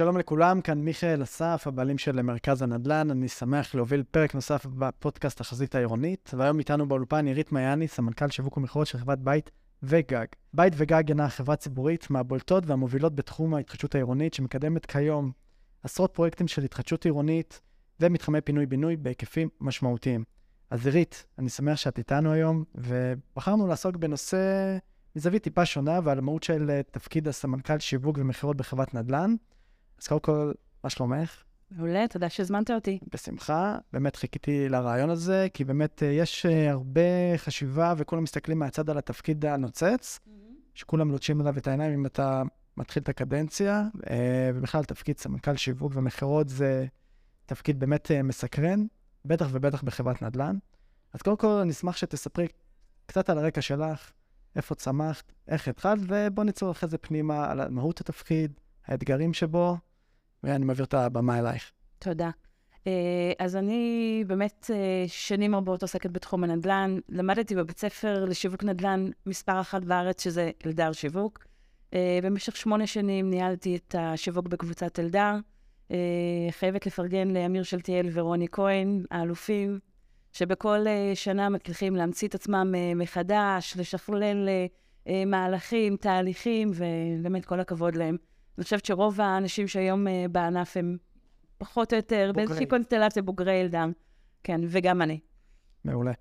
שלום 0.00 0.18
לכולם, 0.18 0.60
כאן 0.60 0.78
מיכאל 0.78 1.22
אסף, 1.22 1.62
הבעלים 1.66 1.98
של 1.98 2.22
מרכז 2.22 2.62
הנדל"ן. 2.62 3.10
אני 3.10 3.28
שמח 3.28 3.74
להוביל 3.74 4.02
פרק 4.10 4.34
נוסף 4.34 4.66
בפודקאסט 4.66 5.40
החזית 5.40 5.74
העירונית, 5.74 6.30
והיום 6.36 6.58
איתנו 6.58 6.88
באולפן 6.88 7.26
עירית 7.26 7.52
מעייני, 7.52 7.88
סמנכ"ל 7.88 8.28
שיווק 8.28 8.56
ומכירות 8.56 8.86
של 8.86 8.98
חברת 8.98 9.18
בית 9.18 9.50
וגג. 9.82 10.24
בית 10.54 10.72
וגג 10.76 11.08
אינה 11.08 11.28
חברה 11.28 11.56
ציבורית 11.56 12.10
מהבולטות 12.10 12.66
והמובילות 12.66 13.14
בתחום 13.14 13.54
ההתחדשות 13.54 13.94
העירונית, 13.94 14.34
שמקדמת 14.34 14.86
כיום 14.86 15.32
עשרות 15.82 16.14
פרויקטים 16.14 16.48
של 16.48 16.64
התחדשות 16.64 17.04
עירונית 17.04 17.60
ומתחמי 18.00 18.40
פינוי-בינוי 18.40 18.96
בהיקפים 18.96 19.48
משמעותיים. 19.60 20.24
אז 20.70 20.86
עירית, 20.86 21.26
אני 21.38 21.48
שמח 21.48 21.76
שאת 21.76 21.98
איתנו 21.98 22.32
היום, 22.32 22.64
ובחרנו 22.74 23.66
לעסוק 23.66 23.96
בנושא 23.96 24.78
מזווית 25.16 25.42
טיפה 25.42 25.66
שונה 25.66 26.00
ועל 26.04 26.18
המהות 26.18 26.42
של 26.42 26.80
תפקיד 26.90 27.28
הסמנכ"ל 27.28 27.78
שיווק 27.78 28.18
ומכירות 28.18 28.56
בחברת 28.56 28.94
נדל"ן. 28.94 29.34
אז 30.00 30.06
קודם 30.06 30.20
כל, 30.20 30.52
מה 30.84 30.90
שלומך? 30.90 31.42
מעולה, 31.70 32.08
תודה 32.08 32.28
שהזמנת 32.28 32.70
אותי. 32.70 32.98
בשמחה. 33.14 33.78
באמת 33.92 34.16
חיכיתי 34.16 34.68
לרעיון 34.68 35.10
הזה, 35.10 35.46
כי 35.54 35.64
באמת 35.64 36.02
יש 36.06 36.46
הרבה 36.46 37.00
חשיבה 37.36 37.94
וכולם 37.96 38.22
מסתכלים 38.22 38.58
מהצד 38.58 38.90
על 38.90 38.98
התפקיד 38.98 39.46
הנוצץ, 39.46 40.18
mm-hmm. 40.18 40.30
שכולם 40.74 41.10
לוטשים 41.10 41.40
עליו 41.40 41.58
את 41.58 41.66
העיניים 41.66 41.92
אם 41.92 42.06
אתה 42.06 42.42
מתחיל 42.76 43.02
את 43.02 43.08
הקדנציה, 43.08 43.84
ובכלל 44.54 44.84
תפקיד 44.84 45.18
סמנכ"ל 45.18 45.56
שיווק 45.56 45.92
ומכירות 45.94 46.48
זה 46.48 46.86
תפקיד 47.46 47.80
באמת 47.80 48.10
מסקרן, 48.24 48.86
בטח 49.24 49.46
ובטח 49.52 49.82
בחברת 49.82 50.22
נדל"ן. 50.22 50.56
אז 51.12 51.22
קודם 51.22 51.36
כל, 51.36 51.46
אני 51.46 51.70
אשמח 51.70 51.96
שתספרי 51.96 52.46
קצת 53.06 53.30
על 53.30 53.38
הרקע 53.38 53.60
שלך, 53.60 54.10
איפה 54.56 54.74
צמחת, 54.74 55.32
איך 55.48 55.68
התחלת, 55.68 56.00
ובוא 56.08 56.44
ניצור 56.44 56.70
אחרי 56.70 56.88
זה 56.88 56.98
פנימה 56.98 57.50
על 57.50 57.68
מהות 57.68 58.00
התפקיד, 58.00 58.52
האתגרים 58.86 59.34
שבו, 59.34 59.76
ואני 60.44 60.64
מעביר 60.64 60.84
את 60.84 60.94
הבמה 60.94 61.38
אלייך. 61.38 61.70
תודה. 61.98 62.30
אז 63.38 63.56
אני 63.56 64.24
באמת 64.26 64.70
שנים 65.06 65.54
רבות 65.54 65.82
עוסקת 65.82 66.10
בתחום 66.10 66.44
הנדל"ן. 66.44 66.98
למדתי 67.08 67.54
בבית 67.54 67.78
ספר 67.78 68.24
לשיווק 68.24 68.64
נדל"ן 68.64 69.10
מספר 69.26 69.60
אחת 69.60 69.84
בארץ, 69.84 70.24
שזה 70.24 70.50
אלדר 70.66 70.92
שיווק. 70.92 71.44
במשך 72.22 72.56
שמונה 72.56 72.86
שנים 72.86 73.30
ניהלתי 73.30 73.76
את 73.76 73.94
השיווק 73.98 74.48
בקבוצת 74.48 74.98
אלדר. 74.98 75.34
חייבת 76.50 76.86
לפרגן 76.86 77.30
לאמיר 77.30 77.62
שלטיאל 77.62 78.08
ורוני 78.12 78.46
כהן, 78.52 79.04
האלופים, 79.10 79.78
שבכל 80.32 80.84
שנה 81.14 81.48
מצליחים 81.48 81.96
להמציא 81.96 82.28
את 82.28 82.34
עצמם 82.34 82.74
מחדש, 82.96 83.76
לשכלל 83.76 84.48
מהלכים, 85.26 85.96
תהליכים, 85.96 86.70
ובאמת 86.74 87.44
כל 87.44 87.60
הכבוד 87.60 87.96
להם. 87.96 88.16
אני 88.60 88.64
חושבת 88.64 88.84
שרוב 88.84 89.20
האנשים 89.20 89.68
שהיום 89.68 90.06
uh, 90.06 90.10
בענף 90.32 90.76
הם 90.76 90.96
פחות 91.58 91.92
או 91.92 91.96
יותר 91.96 92.32
באיזושהי 92.34 92.66
קונסטלציה 92.66 93.22
בוגרי 93.22 93.52
ילדם. 93.52 93.92
כן, 94.44 94.60
וגם 94.68 95.02
אני. 95.02 95.20
מעולה. 95.84 96.12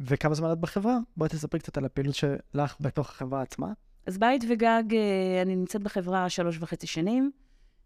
וכמה 0.00 0.34
זמן 0.34 0.52
את 0.52 0.58
בחברה? 0.58 0.98
בואי 1.16 1.28
תספרי 1.28 1.60
קצת 1.60 1.76
על 1.76 1.84
הפעילות 1.84 2.14
שלך 2.14 2.76
בתוך 2.80 3.10
החברה 3.10 3.42
עצמה. 3.42 3.72
אז 4.06 4.18
בית 4.18 4.44
וגג, 4.48 4.82
uh, 4.90 4.94
אני 5.42 5.56
נמצאת 5.56 5.82
בחברה 5.82 6.28
שלוש 6.28 6.58
וחצי 6.60 6.86
שנים. 6.86 7.30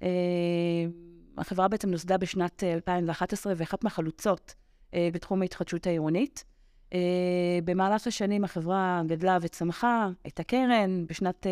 Uh, 0.01 0.05
החברה 1.39 1.69
בעצם 1.69 1.91
נוסדה 1.91 2.19
בשנת 2.19 2.65
2011, 2.65 3.53
ואחת 3.57 3.85
מהחלוצות 3.85 4.55
בתחום 4.97 5.43
ההתחדשות 5.43 5.87
העירונית. 5.87 6.45
במהלך 7.65 8.07
השנים 8.07 8.45
החברה 8.45 9.03
גדלה 9.07 9.39
וצמחה, 9.41 10.09
הייתה 10.25 10.43
קרן, 10.43 11.07
בשנת... 11.07 11.47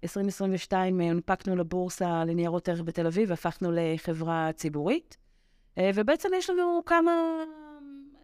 Uh, 0.00 0.04
2022 0.04 1.00
הונפקנו 1.00 1.56
לבורסה 1.56 2.24
לניירות 2.24 2.68
ערך 2.68 2.82
בתל 2.82 3.06
אביב, 3.06 3.30
והפכנו 3.30 3.70
לחברה 3.72 4.50
ציבורית. 4.52 5.16
ובעצם 5.94 6.28
יש 6.36 6.50
לנו 6.50 6.82
כמה... 6.86 7.12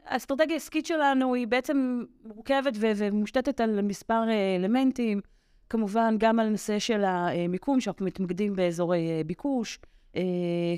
האסטרטגיה 0.05 0.55
העסקית 0.55 0.87
שלנו 0.87 1.35
היא 1.35 1.47
בעצם 1.47 2.05
מורכבת 2.25 2.73
ו- 2.77 2.93
ומושתתת 2.97 3.61
על 3.61 3.83
מספר 3.83 4.23
אלמנטים, 4.57 5.21
כמובן 5.71 6.15
גם 6.19 6.41
על 6.41 6.49
נושא 6.49 6.79
של 6.79 7.05
המיקום, 7.05 7.81
שאנחנו 7.81 8.07
מתמקדים 8.07 8.57
באזורי 8.57 9.25
ביקוש, 9.27 9.79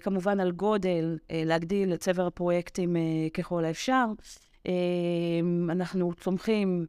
כמובן 0.01 0.41
על 0.41 0.53
גודל, 0.53 1.19
להגדיל 1.31 1.95
את 1.95 2.01
צבר 2.01 2.27
הפרויקטים 2.27 2.97
ככל 3.35 3.65
האפשר. 3.65 4.07
אנחנו 5.71 6.13
צומחים 6.15 6.87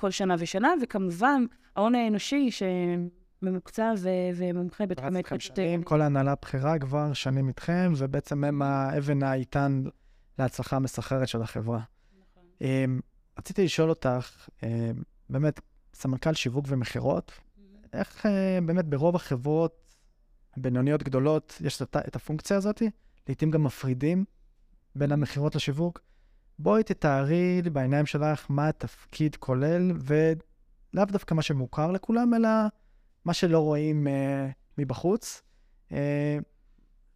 כל 0.00 0.10
שנה 0.10 0.34
ושנה, 0.38 0.72
וכמובן, 0.82 1.44
ההון 1.76 1.94
האנושי 1.94 2.50
שממוקצע 2.50 3.92
ו- 3.98 4.08
ומומחה 4.34 4.86
בתחומי 4.86 5.18
התחדשות. 5.18 5.58
כל 5.84 6.00
ההנהלה 6.00 6.32
הבכירה 6.32 6.78
כבר 6.78 7.12
שנים 7.12 7.48
איתכם, 7.48 7.92
ובעצם 7.96 8.44
הם 8.44 8.62
האבן 8.62 9.22
האיתן 9.22 9.82
להצלחה 10.38 10.76
המסחררת 10.76 11.28
של 11.28 11.42
החברה. 11.42 11.80
נכון. 11.80 12.42
אמ, 12.60 13.00
רציתי 13.38 13.64
לשאול 13.64 13.90
אותך, 13.90 14.48
אמ, 14.62 14.68
באמת, 15.30 15.60
סמנכ"ל 15.94 16.34
שיווק 16.34 16.64
ומכירות, 16.68 17.32
mm-hmm. 17.32 17.86
איך 17.92 18.26
אה, 18.26 18.58
באמת 18.66 18.84
ברוב 18.84 19.16
החברות 19.16 19.94
בינוניות 20.56 21.02
גדולות 21.02 21.58
יש 21.60 21.82
את 21.82 22.16
הפונקציה 22.16 22.56
הזאת? 22.56 22.82
לעתים 23.28 23.50
גם 23.50 23.64
מפרידים 23.64 24.24
בין 24.94 25.12
המכירות 25.12 25.54
לשיווק. 25.54 26.00
בואי 26.62 26.82
תתארי 26.82 27.62
לי 27.62 27.70
בעיניים 27.70 28.06
שלך 28.06 28.46
מה 28.48 28.68
התפקיד 28.68 29.36
כולל, 29.36 29.92
ולאו 30.04 31.04
דווקא 31.04 31.34
מה 31.34 31.42
שמוכר 31.42 31.90
לכולם, 31.90 32.34
אלא 32.34 32.48
מה 33.24 33.34
שלא 33.34 33.58
רואים 33.58 34.06
uh, 34.06 34.10
מבחוץ. 34.78 35.42
Uh, 35.88 35.92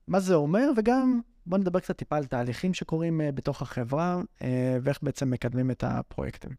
מה 0.09 0.21
זה 0.21 0.35
אומר, 0.35 0.71
וגם 0.77 1.21
בואו 1.47 1.61
נדבר 1.61 1.81
קצת 1.81 1.97
טיפה 1.97 2.17
על 2.17 2.25
תהליכים 2.25 2.75
שקורים 2.75 3.21
uh, 3.21 3.33
בתוך 3.33 3.63
החברה, 3.63 4.21
uh, 4.39 4.43
ואיך 4.83 4.99
בעצם 5.03 5.31
מקדמים 5.31 5.71
את 5.71 5.85
הפרויקטים. 5.87 6.51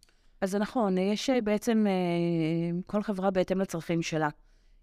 אז 0.41 0.51
זה 0.51 0.59
נכון, 0.59 0.97
יש 0.97 1.29
בעצם 1.43 1.85
uh, 1.87 2.81
כל 2.87 3.03
חברה 3.03 3.31
בהתאם 3.31 3.59
לצרכים 3.59 4.01
שלה. 4.01 4.29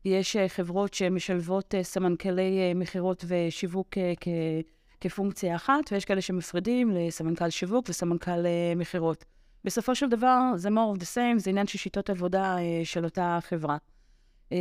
יש 0.04 0.36
uh, 0.36 0.38
חברות 0.48 0.94
שמשלבות 0.94 1.74
uh, 1.74 1.82
סמנכ"לי 1.82 2.72
uh, 2.72 2.78
מכירות 2.78 3.24
ושיווק 3.28 3.88
uh, 3.94 4.00
כ... 4.20 4.28
כפונקציה 5.02 5.56
אחת, 5.56 5.92
ויש 5.92 6.04
כאלה 6.04 6.20
שמפרידים 6.20 6.90
לסמנכ"ל 6.90 7.50
שיווק 7.50 7.86
וסמנכ"ל 7.88 8.30
uh, 8.30 8.78
מכירות. 8.78 9.24
בסופו 9.64 9.94
של 9.94 10.08
דבר, 10.08 10.40
זה 10.56 10.68
more 10.68 10.96
of 10.96 11.00
the 11.00 11.04
same, 11.04 11.38
זה 11.38 11.50
עניין 11.50 11.66
של 11.66 11.78
שיטות 11.78 12.10
עבודה 12.10 12.56
uh, 12.56 12.60
של 12.84 13.04
אותה 13.04 13.38
חברה. 13.42 13.76
Uh, 14.50 14.54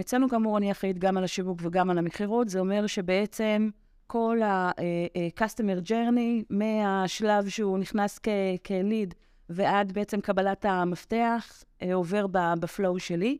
אצלנו 0.00 0.28
כאמור, 0.28 0.58
אני 0.58 0.72
אחראית 0.72 0.98
גם 0.98 1.16
על 1.16 1.24
השיווק 1.24 1.58
וגם 1.62 1.90
על 1.90 1.98
המכירות, 1.98 2.48
זה 2.48 2.60
אומר 2.60 2.86
שבעצם 2.86 3.68
כל 4.06 4.42
ה-customer 4.42 5.88
journey, 5.88 6.44
מהשלב 6.50 7.48
שהוא 7.48 7.78
נכנס 7.78 8.18
כ-lead 8.64 9.14
ועד 9.48 9.92
בעצם 9.92 10.20
קבלת 10.20 10.64
המפתח, 10.64 11.64
עובר 11.92 12.26
בפלואו 12.60 12.98
שלי. 12.98 13.38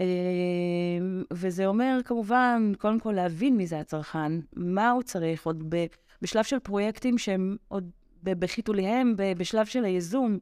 אמ, 0.00 1.22
וזה 1.32 1.66
אומר, 1.66 1.98
כמובן, 2.04 2.72
קודם 2.78 3.00
כל 3.00 3.12
להבין 3.12 3.56
מי 3.56 3.66
זה 3.66 3.80
הצרכן, 3.80 4.32
מה 4.56 4.90
הוא 4.90 5.02
צריך, 5.02 5.46
עוד 5.46 5.74
בשלב 6.22 6.44
של 6.44 6.58
פרויקטים 6.58 7.18
שהם 7.18 7.56
עוד 7.68 7.90
בחיתוליהם, 8.22 9.14
בשלב 9.36 9.66
של 9.66 9.84
הייזום, 9.84 10.38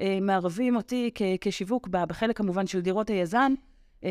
אה, 0.00 0.18
מערבים 0.20 0.76
אותי 0.76 1.10
כשיווק, 1.40 1.88
בחלק 1.88 2.38
כמובן 2.38 2.66
של 2.66 2.80
דירות 2.80 3.10
היזם, 3.10 3.54
אה, 4.04 4.10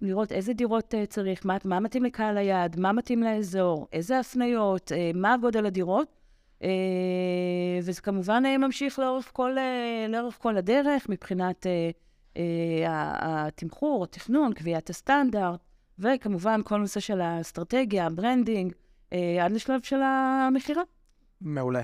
לראות 0.00 0.32
איזה 0.32 0.52
דירות 0.52 0.94
אה, 0.94 1.06
צריך, 1.06 1.46
מה, 1.46 1.56
מה 1.64 1.80
מתאים 1.80 2.04
לקהל 2.04 2.38
היעד, 2.38 2.80
מה 2.80 2.92
מתאים 2.92 3.22
לאזור, 3.22 3.88
איזה 3.92 4.18
הפניות, 4.18 4.92
מה 5.14 5.36
גודל 5.40 5.66
הדירות. 5.66 6.14
וזה 7.82 8.00
כמובן 8.02 8.42
ממשיך 8.58 8.98
לאורך 8.98 9.30
כל, 9.32 9.56
לאורך 10.08 10.38
כל 10.38 10.56
הדרך 10.56 11.08
מבחינת... 11.08 11.66
אה, 12.38 12.84
התמחור, 13.46 14.04
התכנון, 14.04 14.54
קביעת 14.54 14.90
הסטנדרט, 14.90 15.60
וכמובן 15.98 16.60
כל 16.64 16.76
נושא 16.78 17.00
של 17.00 17.20
האסטרטגיה, 17.20 18.06
ה 18.06 18.13
branding, 18.13 18.72
אה, 19.12 19.44
עד 19.44 19.52
לשלב 19.52 19.82
של 19.82 20.00
המכירה. 20.02 20.82
מעולה. 21.40 21.82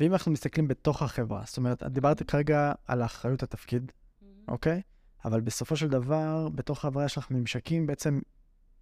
ואם 0.00 0.12
אנחנו 0.12 0.32
מסתכלים 0.32 0.68
בתוך 0.68 1.02
החברה, 1.02 1.42
זאת 1.46 1.56
אומרת, 1.56 1.82
את 1.82 1.92
דיברת 1.92 2.22
כרגע 2.22 2.72
על 2.86 3.02
אחריות 3.02 3.42
התפקיד, 3.42 3.92
mm-hmm. 3.92 4.24
אוקיי? 4.48 4.82
אבל 5.24 5.40
בסופו 5.40 5.76
של 5.76 5.88
דבר, 5.88 6.48
בתוך 6.54 6.78
החברה 6.78 7.04
יש 7.04 7.18
לך 7.18 7.30
ממשקים 7.30 7.86
בעצם 7.86 8.20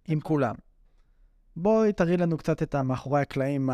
עם 0.07 0.19
כולם. 0.19 0.55
בואי 1.55 1.93
תראי 1.93 2.17
לנו 2.17 2.37
קצת 2.37 2.63
את 2.63 2.75
המאחורי 2.75 3.21
הקלעים, 3.21 3.65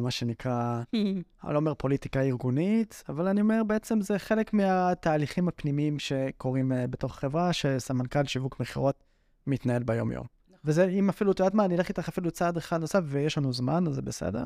מה 0.00 0.10
שנקרא, 0.10 0.82
אני 1.44 1.52
לא 1.52 1.56
אומר 1.56 1.74
פוליטיקה 1.74 2.20
ארגונית, 2.20 3.04
אבל 3.08 3.28
אני 3.28 3.40
אומר 3.40 3.62
בעצם 3.66 4.00
זה 4.00 4.18
חלק 4.18 4.52
מהתהליכים 4.52 5.48
הפנימיים 5.48 5.98
שקורים 5.98 6.72
אה, 6.72 6.86
בתוך 6.86 7.12
החברה, 7.12 7.52
שסמנכ"ל 7.52 8.24
שיווק 8.24 8.60
מכירות 8.60 9.04
מתנהל 9.46 9.82
ביום-יום. 9.82 10.26
נכון. 10.48 10.58
וזה, 10.64 10.84
אם 10.84 11.08
אפילו, 11.08 11.32
את 11.32 11.38
יודעת 11.38 11.54
מה, 11.54 11.64
אני 11.64 11.76
אלך 11.76 11.88
איתך 11.88 12.08
אפילו 12.08 12.30
צעד 12.30 12.56
אחד 12.56 12.80
נוסף, 12.80 13.00
ויש 13.04 13.38
לנו 13.38 13.52
זמן, 13.52 13.86
אז 13.86 13.94
זה 13.94 14.02
בסדר. 14.02 14.44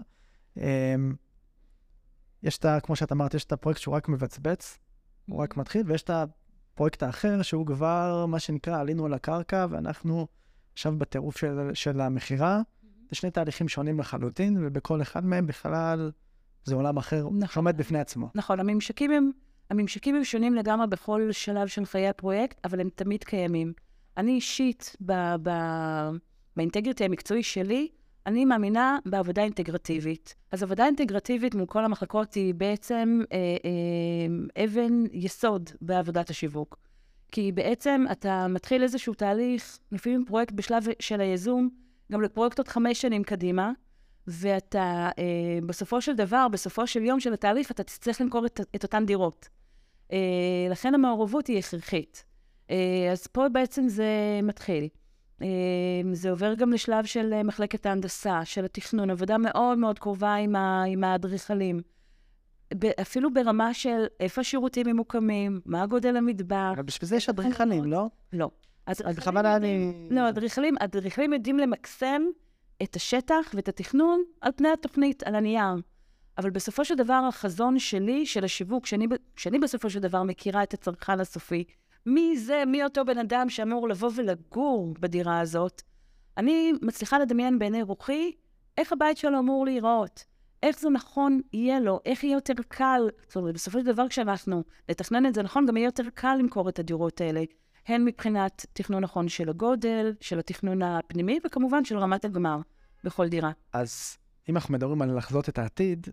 אמ, 0.56 1.14
יש 2.43 2.58
את 2.58 2.64
ה... 2.64 2.81
כמו 2.81 2.96
שאת 2.96 3.12
אמרת, 3.12 3.35
יש 3.35 3.44
את 3.44 3.52
הפרויקט 3.52 3.81
שהוא 3.81 3.94
רק 3.94 4.08
מבצבץ, 4.08 4.79
הוא 5.26 5.43
רק 5.43 5.56
מתחיל, 5.56 5.82
ויש 5.87 6.02
את 6.02 6.11
הפרויקט 6.11 7.02
האחר, 7.02 7.43
שהוא 7.43 7.67
כבר, 7.67 8.26
מה 8.26 8.38
שנקרא, 8.38 8.81
עלינו 8.81 9.06
על 9.06 9.14
הקרקע, 9.14 9.67
ואנחנו... 9.70 10.26
עכשיו 10.79 10.99
בטירוף 10.99 11.38
של, 11.38 11.70
של 11.75 12.00
המכירה, 12.00 12.61
זה 13.10 13.16
שני 13.16 13.31
תהליכים 13.31 13.69
שונים 13.69 14.00
לחלוטין, 14.00 14.56
ובכל 14.66 15.02
אחד 15.02 15.25
מהם 15.25 15.46
בכלל 15.46 16.10
זה 16.64 16.75
עולם 16.75 16.96
אחר 16.96 17.28
נכון. 17.31 17.46
שעומד 17.46 17.76
בפני 17.76 17.99
עצמו. 17.99 18.28
נכון, 18.34 18.60
הממשקים 18.60 19.10
הם, 19.10 19.31
הממשקים 19.70 20.14
הם 20.14 20.25
שונים 20.25 20.55
לגמרי 20.55 20.87
בכל 20.87 21.28
שלב 21.32 21.66
של 21.66 21.84
חיי 21.84 22.08
הפרויקט, 22.08 22.60
אבל 22.64 22.81
הם 22.81 22.88
תמיד 22.94 23.25
קיימים. 23.25 23.72
אני 24.16 24.32
אישית, 24.32 24.96
ב, 25.00 25.12
ב, 25.43 25.50
באינטגריטי 26.56 27.05
המקצועי 27.05 27.43
שלי, 27.43 27.88
אני 28.26 28.44
מאמינה 28.44 28.99
בעבודה 29.06 29.43
אינטגרטיבית. 29.43 30.34
אז 30.52 30.62
עבודה 30.62 30.87
אינטגרטיבית 30.87 31.54
מול 31.54 31.66
כל 31.66 31.84
המחלקות 31.84 32.34
היא 32.34 32.54
בעצם 32.54 33.20
אה, 33.32 33.38
אה, 33.64 34.64
אבן 34.64 35.04
יסוד 35.12 35.70
בעבודת 35.81 36.31
השיווק. 36.31 36.78
כי 37.32 37.52
בעצם 37.52 38.04
אתה 38.12 38.46
מתחיל 38.49 38.82
איזשהו 38.82 39.14
תהליך, 39.14 39.78
לפעמים 39.93 40.25
פרויקט 40.25 40.52
בשלב 40.52 40.82
של 41.00 41.20
היזום, 41.20 41.70
גם 42.12 42.22
לפרויקט 42.22 42.58
עוד 42.58 42.69
חמש 42.69 43.00
שנים 43.00 43.22
קדימה, 43.25 43.72
ואתה 44.26 45.10
אה, 45.19 45.58
בסופו 45.66 46.00
של 46.00 46.16
דבר, 46.16 46.49
בסופו 46.49 46.87
של 46.87 47.02
יום 47.02 47.20
של 47.20 47.32
התהליך, 47.32 47.70
אתה 47.70 47.82
תצטרך 47.82 48.20
למכור 48.20 48.46
את, 48.46 48.60
את 48.76 48.82
אותן 48.82 49.06
דירות. 49.06 49.49
אה, 50.12 50.19
לכן 50.70 50.94
המעורבות 50.94 51.46
היא 51.46 51.58
הכרחית. 51.58 52.25
אה, 52.70 53.08
אז 53.12 53.26
פה 53.26 53.49
בעצם 53.49 53.88
זה 53.88 54.40
מתחיל. 54.43 54.88
אה, 55.43 55.46
זה 56.12 56.31
עובר 56.31 56.55
גם 56.55 56.72
לשלב 56.72 57.05
של 57.05 57.32
אה, 57.32 57.43
מחלקת 57.43 57.87
ההנדסה, 57.87 58.44
של 58.44 58.64
התכנון, 58.64 59.11
עבודה 59.11 59.38
מאוד 59.38 59.78
מאוד 59.78 59.99
קרובה 59.99 60.34
עם, 60.34 60.56
ה, 60.56 60.82
עם 60.82 61.04
האדריכלים. 61.04 61.81
אפילו 63.00 63.34
ברמה 63.34 63.75
של 63.75 64.04
איפה 64.20 64.40
השירותים 64.40 64.87
ממוקמים, 64.87 65.61
מה 65.66 65.87
גודל 65.87 66.16
המטבח. 66.16 66.70
אבל 66.75 66.82
בשביל 66.82 67.08
זה 67.08 67.16
יש 67.16 67.28
אדריכלים, 67.28 67.84
לא? 67.84 68.06
לא. 68.32 68.50
בכוונה 69.17 69.56
אני... 69.56 69.93
לא, 70.11 70.29
אדריכלים, 70.29 70.75
אדריכלים 70.81 71.32
יודעים 71.32 71.58
למקסם 71.58 72.23
את 72.82 72.96
השטח 72.96 73.50
ואת 73.55 73.69
התכנון 73.69 74.23
על 74.40 74.52
פני 74.56 74.69
התוכנית, 74.69 75.23
על 75.23 75.35
הנייר. 75.35 75.75
אבל 76.38 76.50
בסופו 76.50 76.85
של 76.85 76.94
דבר, 76.94 77.25
החזון 77.29 77.79
שלי, 77.79 78.26
של 78.26 78.44
השיווק, 78.44 78.87
שאני, 78.87 79.06
שאני 79.37 79.58
בסופו 79.58 79.90
של 79.90 80.00
דבר 80.00 80.23
מכירה 80.23 80.62
את 80.62 80.75
הצרכן 80.75 81.20
הסופי, 81.20 81.64
מי 82.06 82.37
זה, 82.37 82.62
מי 82.67 82.85
אותו 82.85 83.05
בן 83.05 83.19
אדם 83.19 83.49
שאמור 83.49 83.88
לבוא 83.88 84.11
ולגור 84.14 84.94
בדירה 85.00 85.40
הזאת, 85.40 85.82
אני 86.37 86.73
מצליחה 86.82 87.19
לדמיין 87.19 87.58
בעיני 87.58 87.82
רוחי 87.82 88.32
איך 88.79 88.93
הבית 88.93 89.17
שלו 89.17 89.38
אמור 89.38 89.64
להיראות, 89.64 90.25
איך 90.62 90.79
זה 90.79 90.90
נכון 90.90 91.40
יהיה 91.52 91.81
לו, 91.81 92.00
איך 92.05 92.25
יהיה 92.25 92.35
יותר 92.35 92.55
קל. 92.69 93.08
זאת 93.26 93.37
אומרת, 93.37 93.55
בסופו 93.55 93.79
של 93.79 93.87
דבר, 93.87 94.08
כשאנחנו 94.08 94.62
נתכנן 94.88 95.26
את 95.26 95.35
זה 95.35 95.43
נכון, 95.43 95.67
גם 95.67 95.76
יהיה 95.76 95.87
יותר 95.87 96.02
קל 96.14 96.37
למכור 96.38 96.69
את 96.69 96.79
הדירות 96.79 97.20
האלה. 97.20 97.43
הן 97.88 98.05
מבחינת 98.05 98.67
תכנון 98.73 99.05
נכון 99.05 99.29
של 99.29 99.49
הגודל, 99.49 100.14
של 100.20 100.38
התכנון 100.38 100.82
הפנימי, 100.82 101.38
וכמובן 101.46 101.85
של 101.85 101.99
רמת 101.99 102.25
הגמר 102.25 102.61
בכל 103.05 103.29
דירה. 103.29 103.50
אז 103.73 104.17
אם 104.49 104.56
אנחנו 104.56 104.75
מדברים 104.75 105.02
על 105.02 105.17
לחזות 105.17 105.49
את 105.49 105.58
העתיד, 105.58 106.06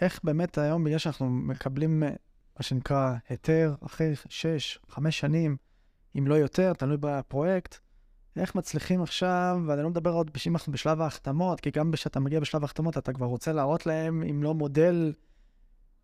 איך 0.00 0.20
באמת 0.24 0.58
היום, 0.58 0.84
בגלל 0.84 0.98
שאנחנו 0.98 1.30
מקבלים 1.30 2.02
אה, 2.02 2.08
מה 2.56 2.62
שנקרא 2.62 3.14
היתר 3.28 3.74
אחרי 3.86 4.12
שש, 4.28 4.78
חמש 4.88 5.18
שנים, 5.18 5.56
אם 6.18 6.26
לא 6.26 6.34
יותר, 6.34 6.72
תלוי 6.72 6.96
בפרויקט, 7.00 7.78
איך 8.36 8.54
מצליחים 8.54 9.02
עכשיו, 9.02 9.58
ואני 9.66 9.82
לא 9.82 9.90
מדבר 9.90 10.10
עוד 10.10 10.30
אם 10.46 10.54
אנחנו 10.54 10.72
בשלב 10.72 11.00
ההחתמות, 11.00 11.60
כי 11.60 11.70
גם 11.70 11.92
כשאתה 11.92 12.20
מגיע 12.20 12.40
בשלב 12.40 12.62
ההחתמות, 12.62 12.98
אתה 12.98 13.12
כבר 13.12 13.26
רוצה 13.26 13.52
להראות 13.52 13.86
להם, 13.86 14.22
אם 14.30 14.42
לא 14.42 14.54
מודל 14.54 15.12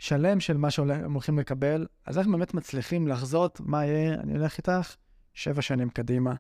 שלם 0.03 0.41
של 0.41 0.57
מה 0.57 0.71
שהם 0.71 1.13
הולכים 1.13 1.39
לקבל, 1.39 1.87
אז 2.07 2.19
איך 2.19 2.27
באמת 2.27 2.55
מצליחים 2.55 3.09
לחזות 3.09 3.61
מה 3.61 3.85
יהיה, 3.85 4.15
אני 4.15 4.33
הולך 4.33 4.59
איתך, 4.59 4.97
שבע 5.35 5.63
שנים 5.63 5.91
קדימה. 5.91 6.35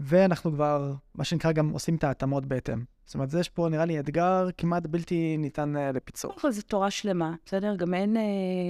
ואנחנו 0.00 0.52
כבר, 0.52 0.94
מה 1.14 1.24
שנקרא, 1.24 1.52
גם 1.52 1.70
עושים 1.70 1.96
את 1.96 2.04
ההתאמות 2.04 2.46
בהתאם. 2.46 2.84
זאת 3.04 3.14
אומרת, 3.14 3.34
יש 3.40 3.48
פה, 3.48 3.68
נראה 3.70 3.84
לי, 3.84 4.00
אתגר 4.00 4.48
כמעט 4.58 4.86
בלתי 4.86 5.36
ניתן 5.38 5.76
uh, 5.76 5.96
לפיצוח. 5.96 6.30
קודם 6.30 6.40
כל 6.40 6.50
זו 6.52 6.62
תורה 6.62 6.90
שלמה, 6.90 7.34
בסדר? 7.46 7.76
גם 7.76 7.94
אין, 7.94 8.16
אה, 8.16 8.22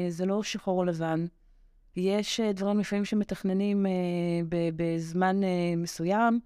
זה 0.08 0.26
לא 0.26 0.42
שחור 0.42 0.78
או 0.78 0.84
לבן. 0.84 1.26
יש 1.96 2.40
אה, 2.40 2.52
דברים 2.52 2.78
לפעמים 2.78 3.04
שמתכננים 3.04 3.86
אה, 3.86 3.92
בזמן 4.76 5.44
אה, 5.44 5.48
מסוים, 5.76 6.40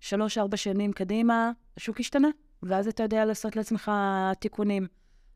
שלוש-ארבע 0.00 0.56
שנים 0.56 0.92
קדימה, 0.92 1.52
השוק 1.76 2.00
השתנה, 2.00 2.28
ואז 2.62 2.88
אתה 2.88 3.02
יודע 3.02 3.24
לעשות 3.24 3.56
לעצמך 3.56 3.90
תיקונים. 4.40 4.86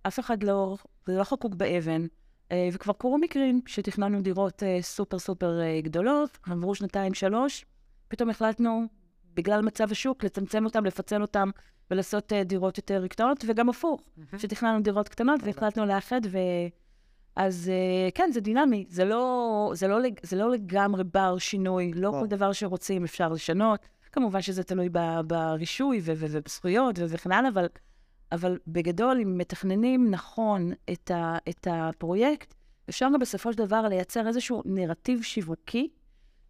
אף 0.07 0.21
אחד 0.21 0.43
לא, 0.43 0.77
זה 1.07 1.19
לא 1.19 1.25
חקוק 1.25 1.55
באבן. 1.55 2.07
אה, 2.53 2.69
וכבר 2.73 2.93
קרו 2.93 3.19
מקרים 3.19 3.61
שתכננו 3.67 4.23
דירות 4.23 4.63
אה, 4.63 4.79
סופר 4.83 5.19
סופר 5.19 5.61
אה, 5.61 5.81
גדולות, 5.81 6.39
עברו 6.47 6.75
שנתיים-שלוש, 6.75 7.65
פתאום 8.09 8.31
החלטנו, 8.31 8.87
בגלל 9.35 9.61
מצב 9.63 9.91
השוק, 9.91 10.25
לצמצם 10.25 10.65
אותם, 10.65 10.85
לפצל 10.85 11.23
אותם 11.23 11.51
ולעשות 11.91 12.33
דירות 12.33 12.77
יותר 12.77 13.07
קטנות, 13.07 13.45
וגם 13.49 13.69
הפוך, 13.69 14.01
שתכננו 14.39 14.83
דירות 14.83 15.09
קטנות 15.09 15.41
והחלטנו 15.45 15.87
לאחד, 15.87 16.21
ו... 16.31 16.39
אז 17.37 17.71
כן, 18.15 18.31
זה 18.33 18.41
דינמי, 18.41 18.87
זה 18.89 19.05
לא, 19.05 19.71
זה 19.75 19.89
לא, 19.89 19.99
זה 20.23 20.37
לא 20.37 20.51
לגמרי 20.51 21.05
בר 21.05 21.39
שינוי, 21.39 21.93
לא. 21.95 22.11
כל 22.21 22.27
דבר 22.27 22.53
שרוצים 22.53 23.05
אפשר 23.05 23.29
לשנות. 23.29 23.81
כמובן 24.13 24.43
שזה 24.43 24.65
תלוי 24.65 24.89
ברישוי 25.27 26.01
ובזכויות 26.05 26.97
וכן 27.09 27.33
הלאה, 27.33 27.51
אבל, 27.51 27.67
אבל 28.35 28.59
בגדול, 28.67 29.21
אם 29.23 29.39
מתכננים 29.39 30.11
נכון 30.11 30.73
את, 30.93 31.11
ה- 31.11 31.37
את 31.49 31.67
הפרויקט, 31.71 32.55
אפשר 32.89 33.07
גם 33.15 33.21
בסופו 33.21 33.53
של 33.53 33.59
דבר 33.59 33.89
לייצר 33.89 34.29
איזשהו 34.29 34.63
נרטיב 34.65 35.23
שיווקי, 35.23 35.89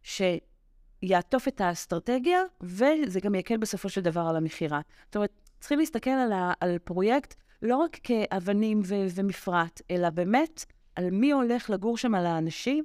שיעטוף 0.02 1.48
את 1.48 1.60
האסטרטגיה, 1.60 2.38
וזה 2.60 3.20
גם 3.20 3.34
יקל 3.34 3.56
בסופו 3.56 3.88
של 3.88 4.00
דבר 4.00 4.20
על 4.20 4.36
המכירה. 4.36 4.80
זאת 5.06 5.16
אומרת, 5.16 5.40
צריכים 5.60 5.78
להסתכל 5.78 6.10
על, 6.10 6.32
ה- 6.32 6.52
על 6.60 6.78
פרויקט 6.78 7.34
לא 7.62 7.76
רק 7.76 7.98
כאבנים 8.02 8.80
ו- 8.84 9.06
ומפרט, 9.14 9.80
אלא 9.90 10.10
באמת 10.10 10.64
על 10.96 11.10
מי 11.10 11.32
הולך 11.32 11.70
לגור 11.70 11.98
שם, 11.98 12.14
על 12.14 12.26
האנשים, 12.26 12.84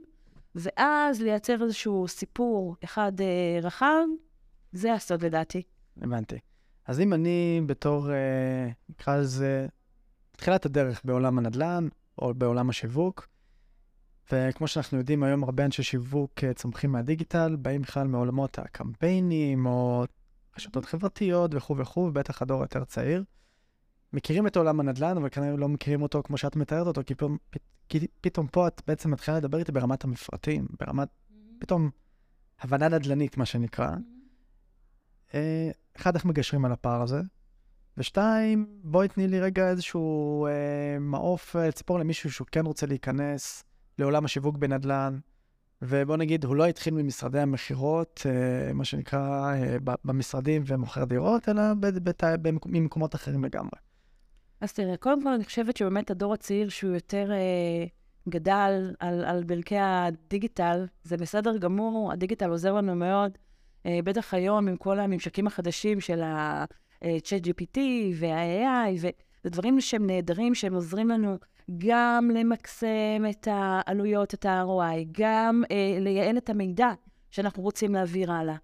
ואז 0.55 1.21
לייצר 1.21 1.63
איזשהו 1.63 2.07
סיפור 2.07 2.75
אחד 2.83 3.21
אה, 3.21 3.59
רחב, 3.61 4.03
זה 4.71 4.93
הסוד 4.93 5.25
לדעתי. 5.25 5.61
הבנתי. 6.01 6.39
אז 6.89 6.99
אם 6.99 7.13
אני 7.13 7.61
בתור, 7.65 8.11
אה, 8.11 8.69
נקרא 8.89 9.17
לזה, 9.17 9.67
תחילת 10.31 10.65
הדרך 10.65 11.01
בעולם 11.03 11.37
הנדל"ן, 11.37 11.87
או 12.21 12.33
בעולם 12.33 12.69
השיווק, 12.69 13.27
וכמו 14.31 14.67
שאנחנו 14.67 14.97
יודעים, 14.97 15.23
היום 15.23 15.43
הרבה 15.43 15.65
אנשי 15.65 15.83
שיווק 15.83 16.43
אה, 16.43 16.53
צומחים 16.53 16.91
מהדיגיטל, 16.91 17.55
באים 17.55 17.81
בכלל 17.81 18.07
מעולמות 18.07 18.59
הקמפיינים, 18.59 19.65
או 19.65 20.03
רשתות 20.57 20.85
חברתיות 20.85 21.51
וכו' 21.53 21.77
וכו', 21.77 21.99
ובטח 21.99 22.41
הדור 22.41 22.61
יותר 22.61 22.83
צעיר. 22.83 23.23
מכירים 24.13 24.47
את 24.47 24.57
עולם 24.57 24.79
הנדל"ן, 24.79 25.17
אבל 25.17 25.29
כנראה 25.29 25.57
לא 25.57 25.69
מכירים 25.69 26.01
אותו 26.01 26.23
כמו 26.23 26.37
שאת 26.37 26.55
מתארת 26.55 26.87
אותו, 26.87 27.01
כי 27.05 27.15
פתאום, 27.15 27.37
פ- 27.49 27.57
כי 27.89 28.07
פתאום 28.21 28.47
פה 28.47 28.67
את 28.67 28.81
בעצם 28.87 29.11
מתחילה 29.11 29.37
לדבר 29.37 29.57
איתי 29.57 29.71
ברמת 29.71 30.03
המפרטים, 30.03 30.67
ברמת, 30.79 31.09
פתאום 31.59 31.89
הבנה 32.61 32.89
נדל"נית, 32.89 33.37
מה 33.37 33.45
שנקרא. 33.45 33.89
אה, 35.33 35.71
אחד, 35.97 36.15
איך 36.15 36.25
מגשרים 36.25 36.65
על 36.65 36.71
הפער 36.71 37.01
הזה? 37.01 37.21
ושתיים, 37.97 38.65
בואי 38.83 39.07
תני 39.07 39.27
לי 39.27 39.39
רגע 39.39 39.69
איזשהו 39.69 40.45
אה, 40.45 40.51
מעוף, 40.99 41.55
אה, 41.55 41.71
ציפור 41.71 41.99
למישהו 41.99 42.31
שהוא 42.31 42.47
כן 42.51 42.65
רוצה 42.65 42.85
להיכנס 42.85 43.63
לעולם 43.99 44.25
השיווק 44.25 44.57
בנדל"ן, 44.57 45.19
ובוא 45.81 46.17
נגיד, 46.17 46.45
הוא 46.45 46.55
לא 46.55 46.65
התחיל 46.65 46.93
ממשרדי 46.93 47.39
המכירות, 47.39 48.21
אה, 48.25 48.73
מה 48.73 48.85
שנקרא, 48.85 49.53
אה, 49.53 49.77
במשרדים 50.05 50.63
ומוכר 50.65 51.03
דירות, 51.03 51.49
אלא 51.49 51.61
בת- 51.79 52.23
ממקומות 52.65 53.15
אחרים 53.15 53.43
לגמרי. 53.43 53.79
אז 54.61 54.73
תראה, 54.73 54.97
קודם 54.97 55.23
כל 55.23 55.29
אני 55.29 55.43
חושבת 55.45 55.77
שבאמת 55.77 56.11
הדור 56.11 56.33
הצעיר 56.33 56.69
שהוא 56.69 56.93
יותר 56.93 57.31
אה, 57.31 57.85
גדל 58.29 58.93
על, 58.99 59.25
על 59.25 59.43
ברכי 59.43 59.77
הדיגיטל, 59.79 60.85
זה 61.03 61.17
בסדר 61.17 61.57
גמור, 61.57 62.11
הדיגיטל 62.11 62.49
עוזר 62.49 62.73
לנו 62.73 62.95
מאוד, 62.95 63.37
בטח 64.03 64.33
היום 64.33 64.67
עם 64.67 64.77
כל 64.77 64.99
הממשקים 64.99 65.47
החדשים 65.47 66.01
של 66.01 66.21
ה-Chat 66.21 67.45
GPT 67.45 67.79
וה-AI, 68.15 68.91
וזה 68.95 69.09
דברים 69.45 69.81
שהם 69.81 70.07
נהדרים, 70.07 70.55
שהם 70.55 70.73
עוזרים 70.73 71.09
לנו 71.09 71.37
גם 71.77 72.29
למקסם 72.33 73.23
את 73.29 73.47
העלויות, 73.51 74.33
את 74.33 74.45
ה-ROI, 74.45 75.05
גם 75.11 75.63
אה, 75.71 75.97
לייעל 75.99 76.37
את 76.37 76.49
המידע 76.49 76.89
שאנחנו 77.31 77.63
רוצים 77.63 77.93
להעביר 77.93 78.31
הלאה. 78.31 78.55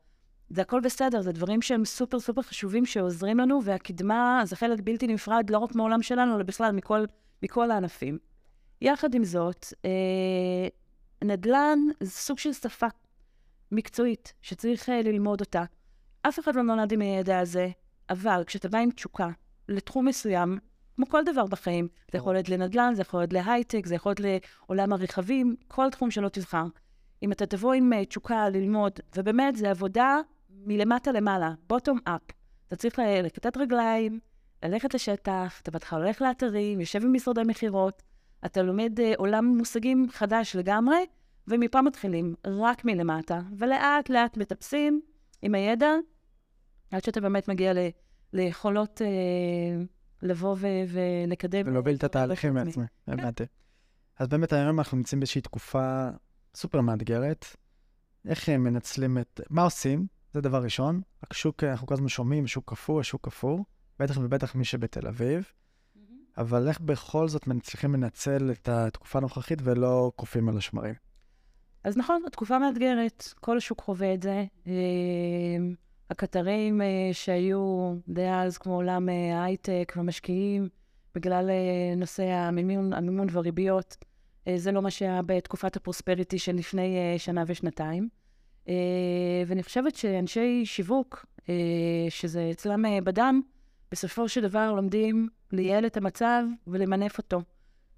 זה 0.50 0.62
הכל 0.62 0.80
בסדר, 0.80 1.22
זה 1.22 1.32
דברים 1.32 1.62
שהם 1.62 1.86
סופר 1.86 2.20
סופר 2.20 2.42
חשובים 2.42 2.86
שעוזרים 2.86 3.38
לנו, 3.38 3.64
והקדמה 3.64 4.42
זה 4.46 4.56
חלק 4.56 4.80
בלתי 4.84 5.08
נפרד 5.08 5.50
לא 5.50 5.58
רק 5.58 5.76
מעולם 5.76 6.02
שלנו, 6.02 6.36
אלא 6.36 6.44
בכלל 6.44 6.72
מכל, 6.72 7.06
מכל 7.44 7.72
הענפים. 7.72 8.18
יחד 8.82 9.16
עם 9.16 9.24
זאת, 9.24 9.66
אה, 9.86 10.68
נדל"ן 11.24 11.80
זה 12.00 12.12
סוג 12.12 12.40
של 12.40 12.54
שפה 12.54 12.88
מקצועית 13.72 14.34
שצריך 14.42 14.90
אה, 14.90 15.02
ללמוד 15.02 15.42
אותה. 15.42 15.64
אף 16.22 16.40
אחד 16.40 16.56
לא 16.56 16.62
נולד 16.62 16.92
עם 16.92 17.02
הידע 17.02 17.40
הזה, 17.40 17.70
אבל 18.10 18.44
כשאתה 18.48 18.70
בא 18.70 18.78
עם 18.78 18.92
תשוקה 18.92 19.30
לתחום 19.70 20.06
מסוים, 20.06 20.58
כמו 20.96 21.06
כל 21.10 21.24
דבר 21.24 21.46
בחיים, 21.46 21.88
זה 22.12 22.18
יכול 22.18 22.34
להיות 22.34 22.50
לנדל"ן, 22.50 22.94
זה 22.96 23.02
יכול 23.02 23.20
להיות 23.20 23.34
להייטק, 23.34 23.86
זה 23.86 23.96
יכול 23.96 24.14
להיות 24.20 24.44
לעולם 24.68 24.94
הרכבים, 24.94 25.56
כל 25.68 25.90
תחום 25.90 26.12
שלא 26.12 26.30
תבחר. 26.30 26.66
אם 27.24 27.32
אתה 27.32 27.46
תבוא 27.46 27.74
עם 27.74 27.94
אה, 27.94 28.06
תשוקה 28.06 28.50
ללמוד, 28.50 28.92
ובאמת, 29.16 29.56
זו 29.56 29.68
עבודה 29.68 30.20
מלמטה 30.50 31.12
למעלה, 31.12 31.54
bottom 31.74 32.10
up. 32.10 32.34
אתה 32.68 32.76
צריך 32.76 33.00
לקטט 33.24 33.58
רגליים, 33.58 34.20
ללכת 34.64 34.94
לשטח, 34.94 35.60
אתה 35.62 35.72
בהתחלה 35.72 36.00
הולך 36.00 36.22
לאתרים, 36.22 36.80
יושב 36.80 37.04
עם 37.04 37.14
משרדי 37.14 37.42
מכירות, 37.46 38.04
אתה 38.46 38.62
לומד 38.62 39.00
עולם 39.18 39.46
מושגים 39.46 40.08
חדש 40.12 40.56
לגמרי, 40.56 40.98
ומפה 41.48 41.82
מתחילים, 41.82 42.36
רק 42.48 42.86
מלמטה, 42.86 43.40
ולאט 43.58 44.10
לאט 44.10 44.38
מטפסים 44.38 45.02
עם 45.42 45.56
הידע, 45.56 45.92
עד 46.92 47.04
שאתה 47.04 47.22
באמת 47.22 47.48
מגיע 47.48 47.74
ל, 47.74 47.78
ליכולות 48.34 49.02
uh, 49.02 49.86
לבוא 50.22 50.56
ו- 50.60 50.68
ולקדם. 50.88 51.62
ולהוביל 51.66 51.96
את 51.96 52.04
התהליכים 52.04 52.54
מעצמי, 52.54 52.86
כן. 53.06 53.12
הבנתי. 53.12 53.44
אז 54.20 54.28
באמת 54.28 54.54
היום 54.54 54.80
אנחנו 54.80 54.98
נמצאים 54.98 55.20
באיזושהי 55.20 55.42
תקופה 55.42 56.10
סופר 56.56 56.82
מאתגרת. 56.82 57.46
איך 58.28 58.50
הם 58.50 58.64
מנצלים 58.64 59.18
את... 59.18 59.42
מה 59.50 59.64
עושים? 59.64 60.08
זה 60.34 60.42
דבר 60.42 60.64
ראשון. 60.64 61.02
השוק, 61.32 61.64
אנחנו 61.64 61.88
כל 61.88 61.94
הזמן 61.94 62.08
שומעים, 62.08 62.48
שוק 62.48 62.70
קפוא, 62.70 63.00
השוק 63.00 63.26
קפוא, 63.26 63.60
בטח 64.00 64.18
ובטח 64.18 64.56
מי 64.56 64.66
שבתל 64.66 65.08
אביב. 65.08 65.52
אבל 66.38 66.68
איך 66.68 66.80
בכל 66.80 67.28
זאת 67.28 67.48
מצליחים 67.48 67.94
לנצל 67.94 68.52
את 68.52 68.70
התקופה 68.70 69.20
הנוכחית 69.20 69.60
ולא 69.64 70.12
קופאים 70.16 70.50
על 70.50 70.58
השמרים? 70.58 70.94
אז 71.86 71.98
נכון, 71.98 72.22
התקופה 72.28 72.60
מאתגרת, 72.60 73.34
כל 73.40 73.58
השוק 73.58 73.82
חווה 73.82 74.14
את 74.14 74.24
זה. 74.24 74.46
אה, 74.68 74.74
הקטרים 76.10 76.82
אה, 76.82 77.10
שהיו 77.12 77.94
די 78.08 78.30
אז, 78.30 78.58
כמו 78.58 78.76
עולם 78.76 79.10
אה, 79.10 79.38
ההייטק 79.38 79.94
והמשקיעים, 79.96 80.70
בגלל 81.16 81.50
נושא 81.98 82.24
המימון, 82.24 82.94
המימון 82.94 83.28
והריביות, 83.32 83.98
זה 84.56 84.72
לא 84.72 84.82
מה 84.82 84.92
שהיה 84.92 85.22
בתקופת 85.26 85.76
הפרוספריטי 85.76 86.40
של 86.40 86.56
לפני 86.56 87.16
שנה 87.18 87.44
ושנתיים. 87.48 88.10
ואני 89.48 89.64
חושבת 89.64 89.96
שאנשי 89.96 90.66
שיווק, 90.66 91.26
שזה 92.10 92.50
אצלם 92.52 92.86
בדם, 93.04 93.42
בסופו 93.92 94.30
של 94.30 94.42
דבר 94.42 94.74
לומדים 94.74 95.30
לייעל 95.52 95.86
את 95.86 95.98
המצב 95.98 96.44
ולמנף 96.68 97.18
אותו. 97.18 97.42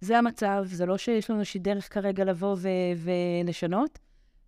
זה 0.01 0.17
המצב, 0.17 0.63
זה 0.65 0.85
לא 0.85 0.97
שיש 0.97 1.29
לנו 1.29 1.39
איזושהי 1.39 1.59
דרך 1.59 1.93
כרגע 1.93 2.23
לבוא 2.23 2.55
ו- 2.57 2.67
ולשנות, 3.43 3.99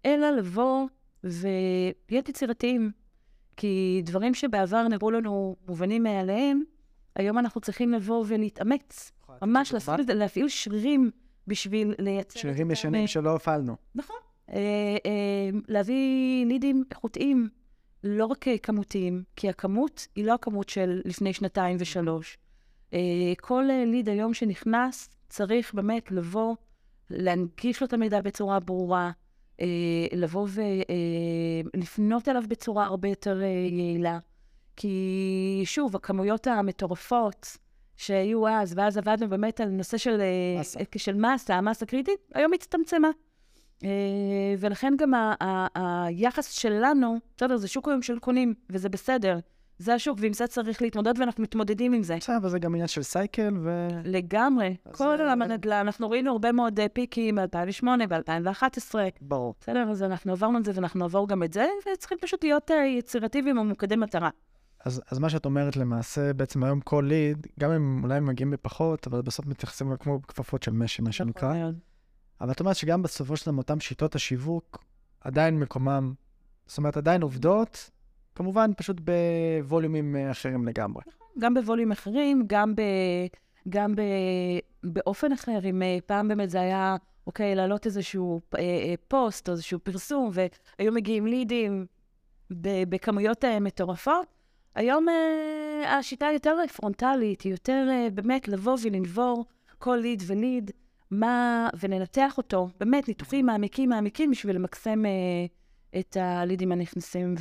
אלא 0.06 0.32
לבוא 0.32 0.88
ולהיות 1.24 2.29
יצירתיים. 2.29 2.91
כי 3.58 4.01
דברים 4.06 4.34
שבעבר 4.34 4.88
נראו 4.88 5.12
לנו 5.12 5.56
מובנים 5.68 6.03
מאליהם, 6.03 6.63
היום 7.15 7.38
אנחנו 7.38 7.62
צריכים 7.62 7.91
לבוא 7.91 8.25
ולהתאמץ. 8.27 9.12
ממש 9.41 9.74
להפעיל, 9.74 10.13
להפעיל 10.13 10.48
שרירים 10.50 11.12
בשביל 11.48 11.96
לייצר... 12.00 12.39
שרירים 12.39 12.72
ישנים 12.72 13.08
שלא 13.08 13.36
הפעלנו. 13.36 13.75
נכון. 13.96 14.15
אה, 14.50 14.58
אה, 15.06 15.60
להביא 15.68 16.46
לידים 16.46 16.84
איכותיים, 16.91 17.50
לא 18.03 18.25
רק 18.25 18.46
כמותיים, 18.63 19.24
כי 19.36 19.50
הכמות 19.50 20.08
היא 20.15 20.25
לא 20.25 20.34
הכמות 20.34 20.70
של 20.70 21.01
לפני 21.06 21.34
שנתיים 21.34 21.77
ושלוש. 21.79 22.38
אה, 22.94 23.34
כל 23.41 23.63
ליד 23.86 24.10
היום 24.10 24.34
שנכנס, 24.34 25.10
צריך 25.29 25.74
באמת 25.74 26.12
לבוא, 26.12 26.55
להנגיש 27.09 27.81
לו 27.81 27.88
את 27.88 27.93
המידע 27.93 28.21
בצורה 28.21 28.59
ברורה, 28.59 29.12
אה, 29.62 29.65
לבוא 30.12 30.48
ולפנות 31.74 32.27
אה, 32.27 32.33
אליו 32.33 32.43
בצורה 32.48 32.86
הרבה 32.86 33.07
יותר 33.07 33.41
אה, 33.41 33.48
יעילה. 33.48 34.19
כי 34.75 35.62
שוב, 35.65 35.95
הכמויות 35.95 36.48
המטורפות 36.48 37.57
שהיו 37.98 38.48
אז, 38.48 38.74
ואז 38.77 38.98
עבדנו 38.98 39.29
באמת 39.29 39.62
על 39.62 39.69
נושא 39.69 39.98
של 39.98 40.21
מסה, 40.59 40.79
של 40.98 41.15
מסה 41.15 41.55
המסה 41.55 41.86
קריטית, 41.86 42.19
היום 42.33 42.53
הצטמצמה. 42.53 43.09
ולכן 44.59 44.93
גם 44.98 45.13
היחס 45.75 46.51
שלנו, 46.51 47.17
בסדר, 47.38 47.57
זה 47.57 47.67
שוק 47.67 47.88
היום 47.88 48.01
של 48.01 48.19
קונים, 48.19 48.53
וזה 48.69 48.89
בסדר. 48.89 49.39
זה 49.79 49.93
השוק, 49.93 50.17
ועם 50.21 50.33
זה 50.33 50.48
צריך 50.48 50.81
להתמודד, 50.81 51.19
ואנחנו 51.19 51.43
מתמודדים 51.43 51.93
עם 51.93 52.03
זה. 52.03 52.15
בסדר, 52.15 52.38
אבל 52.38 52.50
זה 52.50 52.59
גם 52.59 52.74
עניין 52.74 52.88
של 52.88 53.03
סייקל 53.03 53.53
ו... 53.63 53.88
לגמרי. 54.03 54.75
כל 54.91 55.17
עולם 55.19 55.41
הנדל"ן, 55.41 55.74
אנחנו 55.74 56.09
ראינו 56.09 56.31
הרבה 56.31 56.51
מאוד 56.51 56.79
אה, 56.79 56.89
פיקים 56.89 57.36
ב-2008, 57.36 57.86
ב-2011. 58.09 58.95
ברור. 59.21 59.55
בסדר, 59.62 59.89
אז 59.91 60.03
אנחנו 60.03 60.31
עברנו 60.31 60.57
את 60.57 60.65
זה, 60.65 60.71
ואנחנו 60.75 61.00
נעבור 61.00 61.27
גם 61.27 61.43
את 61.43 61.53
זה, 61.53 61.67
וצריכים 61.93 62.17
פשוט 62.21 62.43
להיות 62.43 62.71
uh, 62.71 62.74
יצירטיביים 62.74 63.57
וממוקדי 63.57 63.95
מטרה. 63.95 64.29
אז, 64.86 65.01
אז 65.12 65.19
מה 65.19 65.29
שאת 65.29 65.45
אומרת 65.45 65.77
למעשה, 65.77 66.33
בעצם 66.33 66.63
היום 66.63 66.81
כל 66.81 67.05
ליד, 67.07 67.48
גם 67.59 67.71
אם 67.71 68.03
אולי 68.03 68.17
הם 68.17 68.25
מגיעים 68.25 68.51
בפחות, 68.51 69.07
אבל 69.07 69.21
בסוף 69.21 69.45
מתייחסים 69.45 69.98
כמו 70.00 70.21
כפפות 70.27 70.63
של 70.63 70.71
משי, 70.71 71.01
מה 71.01 71.12
שנקרא. 71.12 71.53
נכון 71.53 71.74
אבל 72.41 72.51
את 72.51 72.59
אומרת 72.59 72.75
שגם 72.75 73.01
בסופו 73.01 73.38
של 73.38 73.51
דבר, 73.51 73.57
אותן 73.57 73.79
שיטות 73.79 74.15
השיווק, 74.15 74.83
עדיין 75.21 75.59
מקומם, 75.59 76.13
זאת 76.67 76.77
אומרת, 76.77 76.98
עדיין 76.98 77.21
עובדות, 77.21 77.89
כמובן, 78.39 78.72
פשוט 78.77 78.98
בווליומים 79.00 80.15
אה, 80.15 80.31
אחרים 80.31 80.67
לגמרי. 80.67 81.03
גם 81.39 81.53
בווליומים 81.53 81.91
אחרים, 81.91 82.43
גם, 82.48 82.75
ב, 82.75 82.81
גם 83.69 83.96
ב, 83.96 84.01
באופן 84.84 85.31
אחר. 85.31 85.60
אם 85.69 85.81
אה, 85.81 85.98
פעם 86.05 86.27
באמת 86.27 86.50
זה 86.50 86.62
היה, 86.62 86.96
אוקיי, 87.27 87.55
להעלות 87.55 87.86
איזשהו 87.86 88.41
אה, 88.58 88.93
פוסט 89.08 89.50
או 89.50 89.53
איזשהו 89.53 89.79
פרסום, 89.79 90.29
והיו 90.34 90.91
מגיעים 90.91 91.27
לידים 91.27 91.86
בכמויות 92.89 93.46
מטורפות, 93.62 94.27
היום 94.75 95.05
השיטה 95.86 96.27
יותר 96.34 96.55
פרונטלית, 96.75 97.41
היא 97.41 97.51
יותר 97.51 97.88
באמת 98.13 98.48
לבוא 98.48 98.77
ולנבור 98.84 99.46
כל 99.77 99.96
ליד 99.96 100.24
וליד, 100.27 100.72
מה, 101.12 101.69
ולנתח 101.79 102.38
אותו, 102.38 102.69
באמת, 102.79 103.08
ניתוחים 103.08 103.46
מעמיקים 103.46 103.89
מעמיקים 103.89 104.31
בשביל 104.31 104.55
למקסם... 104.55 105.03
אה, 105.96 106.00
את 106.00 106.17
הלידים 106.19 106.72
הנכנסים 106.72 107.36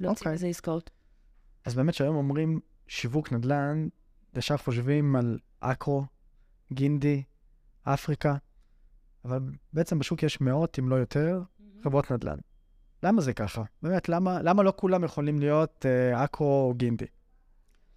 ולהוציא 0.00 0.30
מזה 0.30 0.46
עסקאות. 0.46 0.90
אז 1.64 1.74
באמת 1.74 1.94
שהיום 1.94 2.16
אומרים 2.16 2.60
שיווק 2.86 3.32
נדל"ן, 3.32 3.88
ישר 4.36 4.56
חושבים 4.56 5.16
על 5.16 5.38
אקרו, 5.60 6.04
גינדי, 6.72 7.22
אפריקה, 7.82 8.34
אבל 9.24 9.40
בעצם 9.72 9.98
בשוק 9.98 10.22
יש 10.22 10.40
מאות, 10.40 10.78
אם 10.78 10.88
לא 10.88 10.96
יותר, 10.96 11.42
mm-hmm. 11.42 11.84
חברות 11.84 12.12
נדל"ן. 12.12 12.38
למה 13.02 13.20
זה 13.20 13.32
ככה? 13.32 13.62
באמת, 13.82 14.08
למה, 14.08 14.42
למה 14.42 14.62
לא 14.62 14.72
כולם 14.76 15.04
יכולים 15.04 15.38
להיות 15.38 15.86
אה, 15.86 16.24
אקרו 16.24 16.68
או 16.68 16.74
גינדי? 16.74 17.06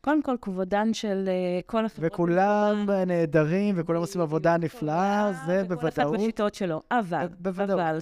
קודם 0.02 0.22
כל, 0.24 0.36
כבודן 0.42 0.94
של 0.94 1.30
uh, 1.30 1.64
כל 1.66 1.86
החברות. 1.86 2.12
וכולם 2.14 2.90
נהדרים, 3.08 3.76
וכולם 3.78 4.00
עושים 4.00 4.22
עבודה 4.22 4.58
נפלאה, 4.58 5.32
זה 5.46 5.64
בוודאות. 5.64 5.94
וכל 5.94 6.02
אחד 6.02 6.12
בשיטות 6.14 6.56
שלו. 6.56 6.82
אבל, 6.92 7.28
בוודאות. 7.40 7.80
אבל, 7.80 7.98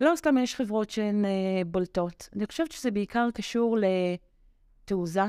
לא 0.00 0.12
סתם 0.16 0.38
יש 0.38 0.54
חברות 0.54 0.90
שהן 0.90 1.24
uh, 1.24 1.28
בולטות. 1.66 2.28
אני 2.36 2.46
חושבת 2.46 2.72
שזה 2.72 2.90
בעיקר 2.90 3.28
קשור 3.34 3.78
לתעוזה, 4.84 5.24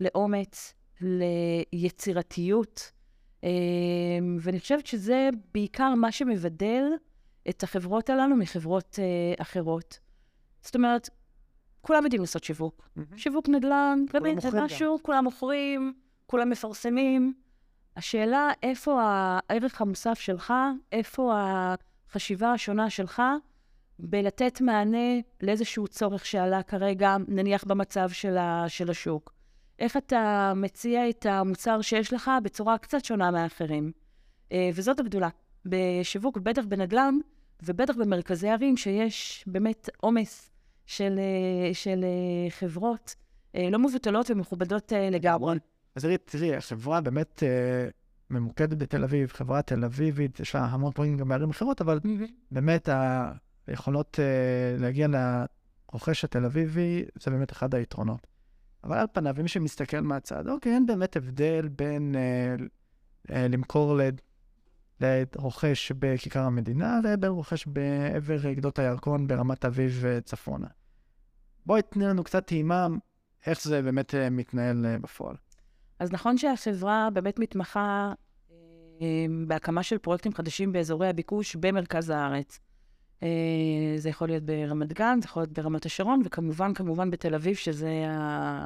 לאומץ, 0.00 0.74
ליצירתיות, 1.00 2.92
uh, 3.40 3.44
ואני 4.40 4.60
חושבת 4.60 4.86
שזה 4.86 5.28
בעיקר 5.54 5.94
מה 5.94 6.12
שמבדל 6.12 6.84
את 7.48 7.62
החברות 7.62 8.10
הללו 8.10 8.36
מחברות 8.36 8.98
uh, 8.98 9.42
אחרות. 9.42 9.98
זאת 10.62 10.74
אומרת, 10.74 11.10
כולם 11.80 12.04
יודעים 12.04 12.20
לעשות 12.20 12.44
שיווק. 12.44 12.88
Mm-hmm. 12.98 13.16
שיווק 13.16 13.48
נדל"ן, 13.48 14.04
באמת, 14.12 14.40
זה 14.40 14.60
משהו, 14.60 14.96
גם. 14.98 15.04
כולם 15.04 15.24
מוכרים, 15.24 15.94
כולם 16.26 16.50
מפרסמים. 16.50 17.34
השאלה, 17.96 18.50
איפה 18.62 19.02
הערך 19.02 19.80
המוסף 19.80 20.18
שלך, 20.18 20.54
איפה 20.92 21.32
החשיבה 21.34 22.52
השונה 22.52 22.90
שלך, 22.90 23.22
בלתת 24.02 24.60
מענה 24.60 25.20
לאיזשהו 25.40 25.88
צורך 25.88 26.26
שעלה 26.26 26.62
כרגע, 26.62 27.16
נניח 27.28 27.64
במצב 27.64 28.10
של, 28.10 28.36
ה, 28.36 28.64
של 28.68 28.90
השוק. 28.90 29.34
איך 29.78 29.96
אתה 29.96 30.52
מציע 30.56 31.08
את 31.08 31.26
המוצר 31.26 31.80
שיש 31.80 32.12
לך 32.12 32.30
בצורה 32.42 32.78
קצת 32.78 33.04
שונה 33.04 33.30
מאחרים. 33.30 33.92
אה, 34.52 34.70
וזאת 34.74 35.00
הגדולה. 35.00 35.28
בשיווק, 35.64 36.38
בטח 36.38 36.62
בנדל"ן, 36.68 37.14
ובטח 37.62 37.94
במרכזי 37.96 38.48
ערים, 38.48 38.76
שיש 38.76 39.44
באמת 39.46 39.88
עומס 39.96 40.50
של, 40.86 41.18
אה, 41.18 41.74
של 41.74 42.04
אה, 42.04 42.50
חברות 42.50 43.14
לא 43.54 43.78
מבוטלות 43.78 44.30
ומכובדות 44.30 44.92
לגמרי. 45.12 45.58
אז 45.94 46.02
תראי, 46.02 46.18
תראי, 46.18 46.56
החברה 46.56 47.00
באמת 47.00 47.42
ממוקדת 48.30 48.78
בתל 48.78 49.04
אביב, 49.04 49.28
חברה 49.32 49.62
תל 49.62 49.84
אביבית, 49.84 50.40
יש 50.40 50.54
לה 50.54 50.64
המון 50.64 50.92
דברים 50.92 51.16
גם 51.16 51.28
בערים 51.28 51.50
אחרות, 51.50 51.80
אבל 51.80 52.00
באמת 52.50 52.88
ויכולות 53.68 54.18
uh, 54.18 54.80
להגיע 54.82 55.06
לרוכש 55.90 56.24
התל 56.24 56.44
אביבי, 56.44 57.04
זה 57.22 57.30
באמת 57.30 57.52
אחד 57.52 57.74
היתרונות. 57.74 58.26
אבל 58.84 58.98
על 58.98 59.06
פניו, 59.12 59.34
אם 59.36 59.42
מישהו 59.42 59.60
מסתכל 59.60 60.00
מהצד, 60.00 60.48
אוקיי, 60.48 60.74
אין 60.74 60.86
באמת 60.86 61.16
הבדל 61.16 61.68
בין 61.68 62.14
uh, 62.14 62.60
uh, 63.28 63.32
למכור 63.34 63.96
לד... 63.96 64.20
לרוכש 65.00 65.92
בכיכר 65.92 66.40
המדינה 66.40 67.00
לבין 67.04 67.30
רוכש 67.30 67.66
בעבר 67.66 68.52
גדות 68.52 68.78
הירקון 68.78 69.26
ברמת 69.26 69.64
אביב 69.64 70.04
צפונה. 70.24 70.66
בואי 71.66 71.82
תני 71.82 72.04
לנו 72.04 72.24
קצת 72.24 72.46
טעימה 72.46 72.86
איך 73.46 73.62
זה 73.62 73.82
באמת 73.82 74.14
מתנהל 74.30 74.96
בפועל. 75.00 75.36
אז 75.98 76.12
נכון 76.12 76.38
שהחברה 76.38 77.08
באמת 77.12 77.38
מתמחה 77.38 78.12
בהקמה 79.46 79.82
של 79.82 79.98
פרויקטים 79.98 80.34
חדשים 80.34 80.72
באזורי 80.72 81.08
הביקוש 81.08 81.56
במרכז 81.56 82.10
הארץ. 82.10 82.60
אה, 83.22 83.28
זה 83.96 84.08
יכול 84.08 84.28
להיות 84.28 84.42
ברמת 84.42 84.92
גן, 84.92 85.18
זה 85.22 85.26
יכול 85.26 85.42
להיות 85.42 85.52
ברמת 85.52 85.86
השרון, 85.86 86.22
וכמובן, 86.24 86.74
כמובן 86.74 87.10
בתל 87.10 87.34
אביב, 87.34 87.56
שזה 87.56 87.90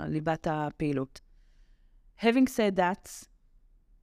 ליבת 0.08 0.46
הפעילות. 0.50 1.20
Having 2.20 2.48
said 2.56 2.76
that, 2.76 3.26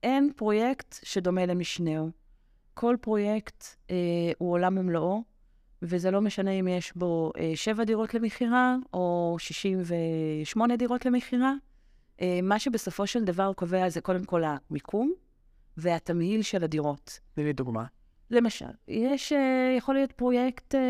אין 0.02 0.32
פרויקט 0.36 0.98
שדומה 1.02 1.46
למשנהו. 1.46 2.10
כל 2.74 2.96
פרויקט 3.00 3.64
אה, 3.90 3.96
הוא 4.38 4.52
עולם 4.52 4.78
ומלואו, 4.78 5.22
וזה 5.82 6.10
לא 6.10 6.20
משנה 6.20 6.50
אם 6.50 6.68
יש 6.68 6.92
בו 6.96 7.32
אה, 7.36 7.52
שבע 7.54 7.84
דירות 7.84 8.14
למכירה 8.14 8.76
או 8.92 9.36
68 9.38 10.76
דירות 10.76 11.06
למכירה. 11.06 11.52
אה, 12.20 12.40
מה 12.42 12.58
שבסופו 12.58 13.06
של 13.06 13.24
דבר 13.24 13.52
קובע 13.52 13.88
זה 13.88 14.00
קודם 14.00 14.24
כל 14.24 14.42
המיקום 14.44 15.12
והתמהיל 15.76 16.42
של 16.42 16.64
הדירות. 16.64 17.20
תני 17.34 17.44
לי 17.44 17.52
דוגמה. 17.52 17.84
למשל, 18.32 18.66
יש, 18.88 19.32
אה, 19.32 19.74
יכול 19.76 19.94
להיות 19.94 20.12
פרויקט 20.12 20.74
אה, 20.74 20.80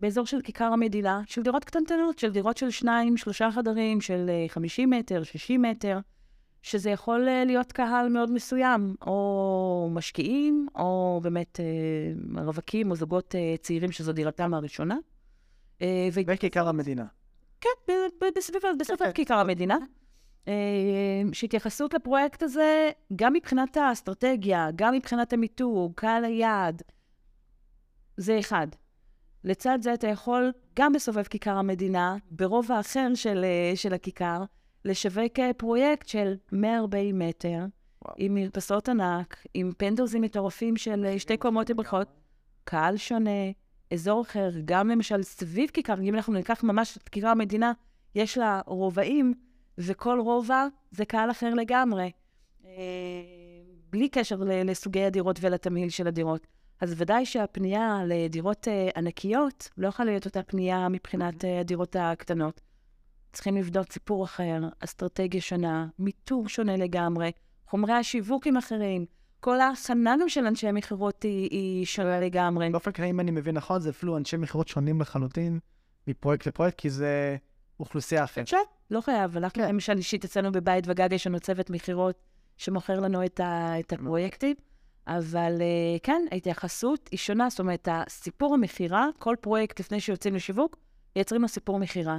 באזור 0.00 0.26
של 0.26 0.40
כיכר 0.40 0.64
המדינה, 0.64 1.22
של 1.26 1.42
דירות 1.42 1.64
קטנטנות, 1.64 2.18
של 2.18 2.30
דירות 2.30 2.56
של 2.56 2.70
שניים, 2.70 3.16
שלושה 3.16 3.50
חדרים, 3.50 4.00
של 4.00 4.30
50 4.48 4.92
אה, 4.92 4.98
מטר, 4.98 5.22
60 5.22 5.62
מטר, 5.62 5.98
שזה 6.62 6.90
יכול 6.90 7.28
להיות 7.46 7.72
קהל 7.72 8.08
מאוד 8.08 8.30
מסוים, 8.30 8.94
או 9.06 9.88
משקיעים, 9.92 10.66
או 10.74 11.20
באמת 11.22 11.60
רווקים 12.36 12.90
או 12.90 12.96
זוגות 12.96 13.34
צעירים 13.60 13.92
שזו 13.92 14.12
דירתם 14.12 14.54
הראשונה. 14.54 14.96
וכיכר 16.12 16.68
המדינה. 16.68 17.04
כן, 17.60 17.92
בסביבת 18.32 19.02
כן. 19.02 19.12
כיכר 19.12 19.38
המדינה. 19.38 19.76
אה, 20.48 21.22
שהתייחסות 21.32 21.94
לפרויקט 21.94 22.42
הזה, 22.42 22.90
גם 23.16 23.32
מבחינת 23.32 23.76
האסטרטגיה, 23.76 24.68
גם 24.76 24.94
מבחינת 24.94 25.32
המיתוג, 25.32 25.92
קהל 25.94 26.24
היעד, 26.24 26.82
זה 28.16 28.38
אחד. 28.38 28.66
לצד 29.44 29.78
זה 29.82 29.94
אתה 29.94 30.06
יכול, 30.06 30.52
גם 30.76 30.92
בסובב 30.92 31.22
כיכר 31.22 31.56
המדינה, 31.56 32.16
ברובע 32.30 32.80
אחר 32.80 33.14
של, 33.14 33.44
אה, 33.44 33.76
של 33.76 33.94
הכיכר, 33.94 34.42
לשווק 34.84 35.38
אה, 35.38 35.50
פרויקט 35.56 36.08
של 36.08 36.34
140 36.52 37.18
מטר, 37.18 37.58
וואו. 38.04 38.14
עם 38.18 38.34
מרפסות 38.34 38.88
ענק, 38.88 39.46
עם 39.54 39.72
פנדוזים 39.78 40.22
מטורפים 40.22 40.76
של 40.76 41.18
שתי 41.18 41.36
קומות 41.36 41.70
ובריכות, 41.70 42.08
קהל 42.64 42.96
שונה, 42.96 43.50
אזור 43.92 44.22
אחר, 44.22 44.50
גם 44.64 44.88
למשל 44.88 45.22
סביב 45.22 45.70
כיכר, 45.70 46.00
אם 46.00 46.14
אנחנו 46.14 46.32
ניקח 46.32 46.64
ממש 46.64 46.96
את 46.96 47.08
כיכר 47.08 47.28
המדינה, 47.28 47.72
יש 48.14 48.38
לה 48.38 48.60
רובעים 48.66 49.34
וכל 49.78 50.20
רובע 50.20 50.66
זה 50.90 51.04
קהל 51.04 51.30
אחר 51.30 51.54
לגמרי, 51.54 52.10
אה, 52.66 52.70
בלי 53.90 54.08
קשר 54.08 54.36
לסוגי 54.40 55.04
הדירות 55.04 55.38
ולתמהיל 55.40 55.88
של 55.88 56.06
הדירות. 56.06 56.46
אז 56.80 56.94
ודאי 56.96 57.26
שהפנייה 57.26 58.00
לדירות 58.06 58.68
אה, 58.68 58.88
ענקיות 58.96 59.68
לא 59.78 59.88
יכולה 59.88 60.10
להיות 60.10 60.26
אותה 60.26 60.42
פנייה 60.42 60.88
מבחינת 60.88 61.44
אה, 61.44 61.60
הדירות 61.60 61.96
הקטנות. 61.98 62.60
צריכים 63.32 63.56
לבדוק 63.56 63.92
סיפור 63.92 64.24
אחר, 64.24 64.60
אסטרטגיה 64.80 65.40
שונה, 65.40 65.86
מיתוג 65.98 66.48
שונה 66.48 66.76
לגמרי, 66.76 67.32
חומרי 67.66 67.92
השיווק 67.92 68.46
הם 68.46 68.56
אחרים. 68.56 69.06
כל 69.40 69.60
ההכנה 69.60 70.16
גם 70.20 70.28
של 70.28 70.46
אנשי 70.46 70.72
מכירות 70.72 71.22
היא, 71.22 71.48
היא 71.50 71.86
שונה 71.86 72.20
לגמרי. 72.20 72.70
באופן 72.70 72.92
כללי, 72.92 73.10
אם 73.10 73.20
אני 73.20 73.30
מבין 73.30 73.54
נכון, 73.54 73.80
זה 73.80 73.90
אפילו 73.90 74.16
אנשי 74.16 74.36
מכירות 74.36 74.68
שונים 74.68 75.00
לחלוטין 75.00 75.58
מפרויקט 76.06 76.46
לפרויקט, 76.46 76.78
כי 76.78 76.90
זה 76.90 77.36
אוכלוסייה 77.80 78.24
אחרת. 78.24 78.48
כן, 78.48 78.56
לא 78.90 79.00
חייב. 79.00 79.36
אנחנו, 79.36 79.62
כן. 79.62 79.68
למשל, 79.68 79.96
אישית 79.96 80.24
אצלנו 80.24 80.52
בבית 80.52 80.84
וגג 80.88 81.12
יש 81.12 81.26
לנו 81.26 81.40
צוות 81.40 81.70
מכירות 81.70 82.22
שמוכר 82.56 83.00
לנו 83.00 83.24
את, 83.24 83.40
ה, 83.40 83.80
את 83.80 83.92
הפרויקטים, 83.92 84.56
אבל 85.06 85.52
uh, 85.58 86.00
כן, 86.02 86.22
ההתייחסות 86.32 87.08
היא 87.10 87.18
שונה. 87.18 87.50
זאת 87.50 87.60
אומרת, 87.60 87.88
הסיפור 87.90 88.54
המכירה, 88.54 89.08
כל 89.18 89.36
פרויקט 89.40 89.80
לפני 89.80 90.00
שיוצאים 90.00 90.34
לשיווק, 90.34 90.76
מייצרים 91.16 91.42
לו 91.42 91.48
סיפור 91.48 91.78
מכירה. 91.78 92.18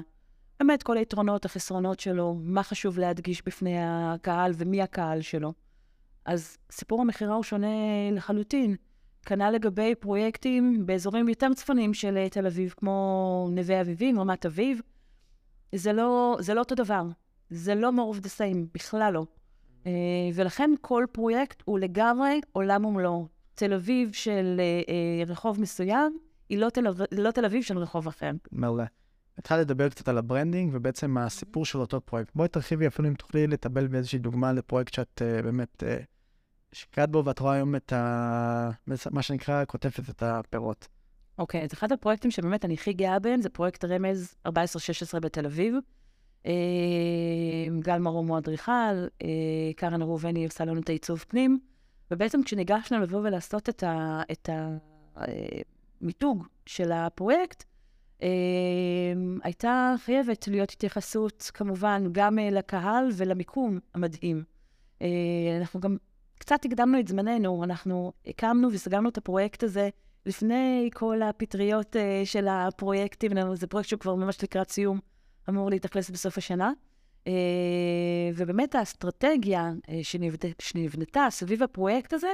באמת, 0.59 0.83
כל 0.83 0.97
היתרונות, 0.97 1.45
החסרונות 1.45 1.99
שלו, 1.99 2.35
מה 2.41 2.63
חשוב 2.63 2.99
להדגיש 2.99 3.41
בפני 3.45 3.75
הקהל 3.81 4.51
ומי 4.55 4.81
הקהל 4.81 5.21
שלו. 5.21 5.53
אז 6.25 6.57
סיפור 6.72 7.01
המכירה 7.01 7.35
הוא 7.35 7.43
שונה 7.43 7.67
לחלוטין. 8.11 8.75
כנ"ל 9.25 9.50
לגבי 9.51 9.95
פרויקטים 9.95 10.85
באזורים 10.85 11.29
יותר 11.29 11.53
צפוניים 11.53 11.93
של 11.93 12.27
תל 12.31 12.45
אביב, 12.45 12.74
כמו 12.77 13.50
נווה 13.51 13.81
אביבים, 13.81 14.19
רמת 14.19 14.45
אביב. 14.45 14.81
זה 15.75 15.94
לא, 15.94 16.38
זה 16.40 16.53
לא 16.53 16.60
אותו 16.60 16.75
דבר. 16.75 17.03
זה 17.50 17.75
לא 17.75 17.90
more 17.90 18.18
of 18.18 18.22
the 18.22 18.29
same, 18.29 18.58
בכלל 18.74 19.14
לא. 19.14 19.25
אה, 19.83 19.87
ולכן 20.34 20.72
כל 20.82 21.05
פרויקט 21.12 21.64
הוא 21.66 21.79
לגמרי 21.79 22.42
עולם 22.51 22.86
ומלואו. 22.86 23.27
תל 23.55 23.74
אביב 23.74 24.14
של 24.14 24.62
אה, 25.25 25.29
רחוב 25.29 25.62
מסוים, 25.62 26.18
היא 26.50 26.58
לא 26.58 26.70
תל, 26.70 26.84
לא 27.12 27.32
תל 27.32 27.46
אביב 27.46 27.64
של 27.64 27.77
רחוב 27.77 28.08
אחר. 28.08 28.32
מעולה. 28.51 28.86
התחלת 29.38 29.60
לדבר 29.60 29.90
קצת 29.90 30.08
על 30.08 30.18
ה 30.18 30.24
branding 30.24 30.72
ובעצם 30.74 31.18
הסיפור 31.18 31.66
של 31.66 31.79
אותו 31.79 32.01
פרויקט. 32.01 32.32
בואי 32.36 32.48
תרחיבי 32.48 32.88
אפילו 32.88 33.08
אם 33.08 33.14
תוכלי 33.14 33.48
לתבל 33.48 33.87
באיזושהי 33.88 34.20
דוגמה 34.20 34.53
לפרויקט 34.53 34.94
שאת 34.94 35.22
באמת 35.44 35.84
אה, 35.83 36.03
השקעת 36.74 37.10
בו 37.10 37.25
ואת 37.25 37.40
רואה 37.40 37.53
היום 37.53 37.75
את 37.75 37.94
ה... 37.94 38.70
מה 39.12 39.22
שנקרא, 39.22 39.66
כותפת 39.66 40.10
את 40.10 40.24
הפירות. 40.24 40.88
אוקיי, 41.39 41.63
אז 41.63 41.73
אחד 41.73 41.91
הפרויקטים 41.91 42.31
שבאמת 42.31 42.65
אני 42.65 42.73
הכי 42.73 42.93
גאה 42.93 43.19
בהם 43.19 43.41
זה 43.41 43.49
פרויקט 43.49 43.85
רמז 43.85 44.35
14-16 44.47 44.49
בתל 45.21 45.45
אביב. 45.45 45.75
אה, 46.45 46.51
גל 47.79 47.97
מרום 47.97 48.27
הוא 48.27 48.37
אדריכל, 48.37 48.71
אה, 49.23 49.27
קרן 49.75 50.01
ראובני 50.01 50.45
עושה 50.45 50.65
לנו 50.65 50.79
את 50.81 50.89
העיצוב 50.89 51.25
פנים, 51.27 51.59
ובעצם 52.11 52.43
כשניגשנו 52.43 52.99
לבוא 52.99 53.19
ולעשות 53.19 53.69
את, 53.69 53.83
ה, 53.83 54.21
את 54.31 54.49
אה, 54.49 54.77
של 56.65 56.91
הפרויקט, 56.91 57.63
הייתה 59.43 59.95
חייבת 59.97 60.47
להיות 60.47 60.71
התייחסות 60.71 61.51
כמובן 61.53 62.03
גם 62.11 62.37
לקהל 62.37 63.09
ולמיקום 63.13 63.79
המדהים. 63.93 64.43
אנחנו 65.59 65.79
גם 65.79 65.97
קצת 66.39 66.65
הקדמנו 66.65 66.99
את 66.99 67.07
זמננו, 67.07 67.63
אנחנו 67.63 68.13
הקמנו 68.27 68.67
וסגרנו 68.71 69.09
את 69.09 69.17
הפרויקט 69.17 69.63
הזה 69.63 69.89
לפני 70.25 70.90
כל 70.94 71.22
הפטריות 71.22 71.96
uh, 71.96 72.00
של 72.25 72.48
הפרויקטים, 72.48 73.32
זה 73.53 73.68
פרויקט 73.68 73.90
שהוא 73.90 74.00
כבר 74.00 74.16
ממש 74.16 74.44
לקראת 74.44 74.72
סיום, 74.72 75.00
אמור 75.50 75.70
להתאכלס 75.70 76.10
בסוף 76.10 76.38
השנה. 76.38 76.72
Uh, 77.25 77.29
ובאמת 78.36 78.75
האסטרטגיה 78.75 79.72
uh, 79.82 79.92
שנבד... 80.03 80.38
שנבנתה 80.62 81.27
סביב 81.29 81.64
הפרויקט 81.64 82.14
הזה, 82.14 82.27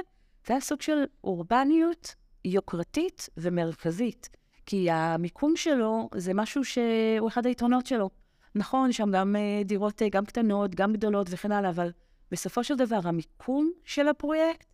זה 0.46 0.52
היה 0.52 0.60
סוג 0.60 0.82
של 0.82 1.04
אורבניות 1.24 2.14
יוקרתית 2.44 3.28
ומרכזית. 3.36 4.28
כי 4.66 4.90
המיקום 4.90 5.56
שלו 5.56 6.08
זה 6.14 6.34
משהו 6.34 6.64
שהוא 6.64 7.28
אחד 7.28 7.46
היתרונות 7.46 7.86
שלו. 7.86 8.10
נכון, 8.54 8.92
שם 8.92 9.10
גם 9.10 9.36
uh, 9.36 9.64
דירות 9.64 10.02
uh, 10.02 10.04
גם 10.10 10.24
קטנות, 10.24 10.74
גם 10.74 10.92
גדולות 10.92 11.26
וכן 11.30 11.52
הלאה, 11.52 11.70
אבל 11.70 11.90
בסופו 12.30 12.64
של 12.64 12.76
דבר 12.76 13.00
המיקום 13.04 13.70
של 13.84 14.08
הפרויקט 14.08 14.66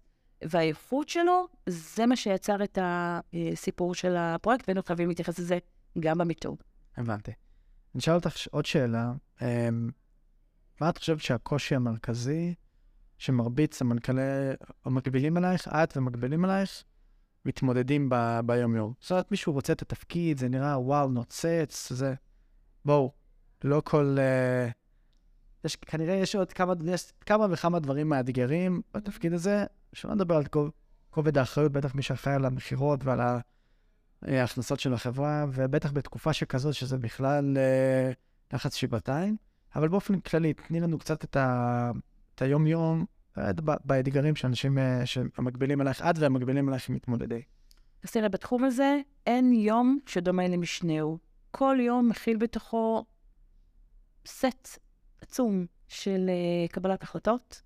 והאיכות 0.51 1.09
שלו, 1.09 1.47
זה 1.67 2.07
מה 2.07 2.17
שיצר 2.17 2.65
את 2.65 2.79
הסיפור 2.83 3.95
של 3.95 4.17
הפרויקט, 4.17 4.69
והיינו 4.69 4.83
חייבים 4.83 5.09
להתייחס 5.09 5.39
לזה 5.39 5.59
גם 6.01 6.19
במיתוג. 6.19 6.63
הבנתי. 6.97 7.31
אני 7.95 8.01
אשאל 8.01 8.15
אותך 8.15 8.35
עוד 8.51 8.67
שאלה. 8.67 9.13
אמ, 9.43 9.91
מה 10.81 10.89
את 10.89 10.99
חושבת 10.99 11.21
שהקושי 11.21 11.75
המרכזי 11.75 12.55
שמרבית 13.19 13.75
סמנכ"לי, 13.75 14.21
או 14.87 14.91
מקבילים 14.91 15.37
אלייך, 15.37 15.69
את 15.69 15.97
ומקבילים 15.97 16.45
אלייך, 16.45 16.85
מתמודדים 17.45 18.09
ב- 18.11 18.41
ביום-יום? 18.47 18.93
זאת 19.01 19.11
אומרת, 19.11 19.31
מישהו 19.31 19.53
רוצה 19.53 19.73
את 19.73 19.83
התפקיד, 19.83 20.39
זה 20.39 20.49
נראה 20.49 20.81
וואו, 20.81 21.09
נוצץ, 21.09 21.93
זה... 21.93 22.15
בואו, 22.85 23.13
לא 23.65 23.83
כל... 23.85 24.17
Uh, 24.19 24.82
יש, 25.65 25.77
כנראה 25.77 26.15
יש 26.15 26.37
עוד 26.37 26.53
כמה, 26.53 26.75
יש 26.93 27.13
כמה 27.27 27.47
וכמה 27.51 27.79
דברים 27.79 28.09
מאתגרים 28.09 28.83
בתפקיד 28.95 29.33
הזה, 29.33 29.65
שלא 29.93 30.15
נדבר 30.15 30.37
על 30.37 30.45
כובד 31.11 31.39
האחריות, 31.39 31.73
בטח 31.73 31.95
מי 31.95 32.03
שאחראי 32.03 32.35
על 32.35 32.45
המכירות 32.45 33.05
ועל 33.05 33.21
ההכנסות 34.23 34.81
של 34.81 34.95
החברה, 34.95 35.47
ובטח 35.53 35.93
בתקופה 35.93 36.33
שכזאת, 36.33 36.75
שזה 36.75 36.99
בכלל 36.99 37.57
אה, 37.59 38.13
לחץ 38.53 38.75
שבעתיים. 38.75 39.37
אבל 39.77 39.89
באופן 39.89 40.21
כללי, 40.21 40.55
תני 40.55 40.81
לנו 40.81 40.99
קצת 40.99 41.25
את, 41.25 41.37
ה, 41.37 41.91
את 42.35 42.43
היום-יום, 42.43 43.05
באתגרים 43.85 44.37
שאנשים, 44.37 44.79
אה, 44.79 45.07
שמקבילים 45.07 45.81
אלייך, 45.81 46.03
את 46.03 46.19
והמקבילים 46.19 46.69
אלייך 46.69 46.91
מתמודדי. 46.91 47.43
אז 48.05 48.11
תראה, 48.11 48.29
בתחום 48.29 48.65
הזה 48.65 48.99
אין 49.27 49.53
יום 49.53 49.99
שדומה 50.07 50.49
למשנהו. 50.49 51.19
כל 51.51 51.77
יום 51.81 52.09
מכיל 52.09 52.37
בתוכו 52.37 53.05
סט 54.27 54.79
עצום 55.23 55.67
של 55.89 56.31
uh, 56.31 56.73
קבלת 56.73 57.03
החלטות, 57.03 57.63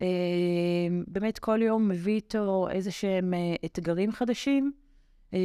אמ, 0.00 1.04
באמת 1.06 1.38
כל 1.38 1.62
יום 1.62 1.88
מביא 1.88 2.14
איתו 2.14 2.68
איזה 2.70 2.90
שהם 2.90 3.34
אה, 3.34 3.54
אתגרים 3.64 4.12
חדשים. 4.12 4.72
אה, 5.34 5.38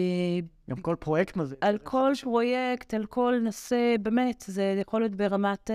גם 0.69 0.77
כל 0.77 0.95
פרויקט 0.99 1.37
מזה. 1.37 1.55
על 1.61 1.77
כל 1.77 2.11
פרויקט, 2.21 2.93
על 2.93 3.05
כל 3.05 3.35
נושא, 3.41 3.95
באמת, 4.01 4.43
זה 4.47 4.77
יכול 4.81 5.01
להיות 5.01 5.15
ברמת 5.15 5.69
uh, 5.69 5.73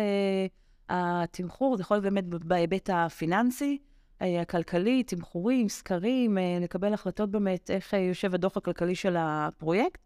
התמחור, 0.88 1.76
זה 1.76 1.82
יכול 1.82 1.94
להיות 1.94 2.04
באמת 2.04 2.24
בהיבט 2.24 2.90
הפיננסי. 2.92 3.78
אה, 4.22 4.40
הכלכלי, 4.40 5.02
תמחורים, 5.02 5.68
סקרים, 5.68 6.38
אה, 6.38 6.58
לקבל 6.60 6.94
החלטות 6.94 7.30
באמת 7.30 7.70
איך 7.70 7.94
אה, 7.94 7.98
יושב 7.98 8.34
הדוח 8.34 8.56
הכלכלי 8.56 8.94
של 8.94 9.16
הפרויקט, 9.18 10.00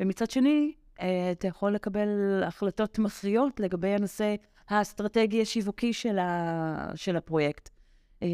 ומצד 0.00 0.30
שני, 0.30 0.72
אה, 1.00 1.32
אתה 1.32 1.48
יכול 1.48 1.72
לקבל 1.74 2.42
החלטות 2.46 2.98
מכריעות 2.98 3.60
לגבי 3.60 3.88
הנושא 3.88 4.34
האסטרטגי 4.70 5.42
השיווקי 5.42 5.92
של, 5.92 6.18
ה, 6.18 6.90
של 6.94 7.16
הפרויקט. 7.16 7.68
אה, 8.22 8.28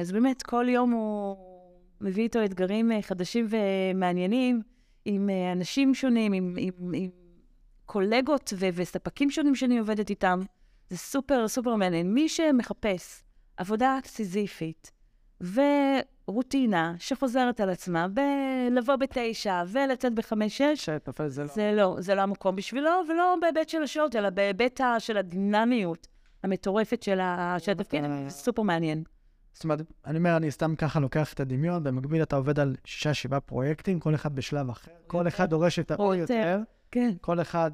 אז 0.00 0.12
באמת, 0.12 0.42
כל 0.42 0.66
יום 0.68 0.90
הוא 0.90 1.36
מביא 2.00 2.22
איתו 2.22 2.44
אתגרים 2.44 2.92
אה, 2.92 3.02
חדשים 3.02 3.46
ומעניינים, 3.50 4.62
עם 5.04 5.30
אה, 5.30 5.52
אנשים 5.52 5.94
שונים, 5.94 6.32
עם, 6.32 6.54
עם, 6.58 6.94
עם 6.94 7.10
קולגות 7.86 8.52
ו- 8.56 8.68
וספקים 8.74 9.30
שונים 9.30 9.54
שאני 9.54 9.78
עובדת 9.78 10.10
איתם. 10.10 10.40
זה 10.90 10.96
סופר 10.96 11.48
סופר 11.48 11.76
מעניין. 11.76 12.14
מי 12.14 12.28
שמחפש 12.28 13.22
עבודה 13.56 13.98
סיזיפית 14.04 14.90
ורוטינה 16.30 16.94
שחוזרת 16.98 17.60
על 17.60 17.70
עצמה, 17.70 18.06
בלבוא 18.08 18.96
בתשע 18.96 19.62
ולצאת 19.68 20.14
בחמש-שש, 20.14 20.86
שתופל 20.86 21.28
זה 21.28 21.42
לא... 21.42 21.48
זה 21.48 21.72
לא, 21.76 21.96
זה 21.98 22.14
לא 22.14 22.20
המקום 22.20 22.56
בשבילו, 22.56 22.90
ולא 23.08 23.36
בהיבט 23.40 23.68
של 23.68 23.82
השעות, 23.82 24.16
אלא 24.16 24.30
בהיבט 24.30 24.80
של 24.98 25.16
הדינמיות 25.16 26.06
המטורפת 26.42 27.02
של 27.02 27.20
של 27.58 27.72
התפקיד, 27.72 28.04
סופר 28.28 28.62
מעניין. 28.62 29.02
זאת 29.52 29.64
אומרת, 29.64 29.82
אני 30.06 30.18
אומר, 30.18 30.36
אני 30.36 30.50
סתם 30.50 30.74
ככה 30.76 31.00
לוקח 31.00 31.32
את 31.32 31.40
הדמיון, 31.40 31.84
במקביל 31.84 32.22
אתה 32.22 32.36
עובד 32.36 32.60
על 32.60 32.76
שישה, 32.84 33.14
שבעה 33.14 33.40
פרויקטים, 33.40 34.00
כל 34.00 34.14
אחד 34.14 34.34
בשלב 34.34 34.70
אחר. 34.70 34.90
כל 35.06 35.28
אחד 35.28 35.50
דורש 35.50 35.78
את 35.78 35.92
או 35.92 36.12
ה... 36.12 36.16
יותר. 36.16 36.58
כן. 36.90 37.12
כל 37.20 37.40
אחד 37.40 37.70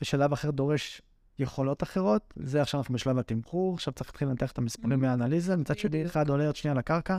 בשלב 0.00 0.32
אחר 0.32 0.50
דורש 0.50 1.02
יכולות 1.38 1.82
אחרות. 1.82 2.34
זה 2.36 2.62
עכשיו 2.62 2.80
אנחנו 2.80 2.94
בשלב 2.94 3.18
התמחור, 3.18 3.74
עכשיו 3.74 3.94
צריך 3.94 4.10
להתחיל 4.10 4.28
לנתח 4.28 4.52
את 4.52 4.58
המספרים 4.58 5.00
מהאנליזה. 5.00 5.56
מצד 5.56 5.78
שני. 5.78 6.06
אחד 6.06 6.28
עולה 6.28 6.46
עוד 6.46 6.56
שנייה 6.56 6.74
לקרקע, 6.74 7.18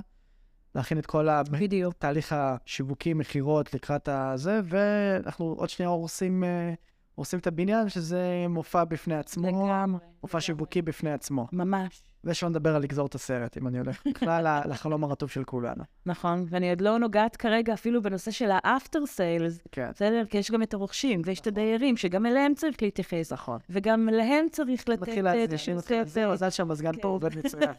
להכין 0.76 1.00
את 1.00 1.06
כל 1.06 1.28
בדיוק. 1.52 1.94
התהליך 1.96 2.36
השיווקי, 2.38 3.14
מכירות 3.14 3.74
לקראת 3.74 4.08
הזה, 4.08 4.62
ואנחנו 4.64 5.46
עוד 5.46 5.70
שנייה 5.70 5.90
הורסים, 5.90 6.44
אה, 6.44 6.74
הורסים 7.16 7.40
את 7.40 7.48
הבניין, 7.48 7.90
שזה 7.90 8.46
מופע 8.50 8.84
בפני 8.84 9.16
עצמו, 9.16 9.48
לגמרי. 9.48 10.00
מופע 10.24 10.42
שיווקי 10.42 10.82
בפני 10.82 11.12
עצמו. 11.12 11.48
ממש. 11.52 12.04
ושלא 12.24 12.50
נדבר 12.50 12.76
על 12.76 12.82
לגזור 12.82 13.08
את 13.08 13.16
הסרט, 13.16 13.58
אם 13.58 13.68
אני 13.68 13.80
הולך 13.80 14.04
בכלל 14.08 14.62
לחלום 14.66 15.04
הרטוב 15.04 15.30
של 15.30 15.44
כולנו. 15.44 15.84
נכון, 16.06 16.46
ואני 16.50 16.70
עוד 16.70 16.82
לא 16.82 16.98
נוגעת 16.98 17.36
כרגע 17.36 17.74
אפילו 17.74 18.02
בנושא 18.02 18.32
של 18.32 18.50
האפטר 18.52 19.06
סיילס, 19.06 19.60
כן, 19.72 19.90
בסדר? 19.94 20.26
כי 20.30 20.38
יש 20.38 20.52
גם 20.52 20.64
את 20.64 20.74
הרוכשים, 20.74 21.22
ויש 21.26 21.40
את 21.40 21.48
הדיירים, 21.48 21.98
שגם 21.98 22.26
אליהם 22.26 22.54
צריך 22.54 22.82
להתייחס, 22.82 23.34
נכון. 23.34 23.60
וגם 23.70 24.10
להם 24.12 24.46
צריך 24.52 24.90
לתת... 24.90 25.02
מתחיל 25.02 25.28
איזשהו 25.28 25.76
מתחיל 25.76 26.06
סרט. 26.06 26.34
מזל 26.34 26.50
שהמזגן 26.50 27.02
פה 27.02 27.08
עובד 27.08 27.38
מצוין. 27.38 27.74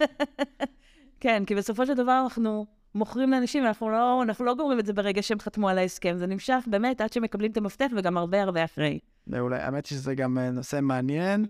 כן, 1.21 1.45
כי 1.45 1.55
בסופו 1.55 1.87
של 1.87 1.95
דבר 1.95 2.21
אנחנו 2.25 2.67
מוכרים 2.95 3.31
לאנשים, 3.31 3.67
אנחנו 3.67 3.91
לא, 3.91 4.23
אנחנו 4.23 4.45
לא 4.45 4.55
גומרים 4.55 4.79
את 4.79 4.87
זה 4.87 4.93
ברגע 4.93 5.23
שהם 5.23 5.41
חתמו 5.41 5.69
על 5.69 5.79
ההסכם, 5.79 6.17
זה 6.19 6.27
נמשך 6.27 6.65
באמת 6.67 7.01
עד 7.01 7.13
שמקבלים 7.13 7.51
את 7.53 7.57
המפתח 7.57 7.87
וגם 7.97 8.17
הרבה 8.17 8.43
הרבה 8.43 8.65
אחרי. 8.65 8.99
מעולה. 9.27 9.65
האמת 9.67 9.87
שזה 9.87 10.15
גם 10.15 10.39
אה, 10.39 10.51
נושא 10.51 10.79
מעניין, 10.83 11.47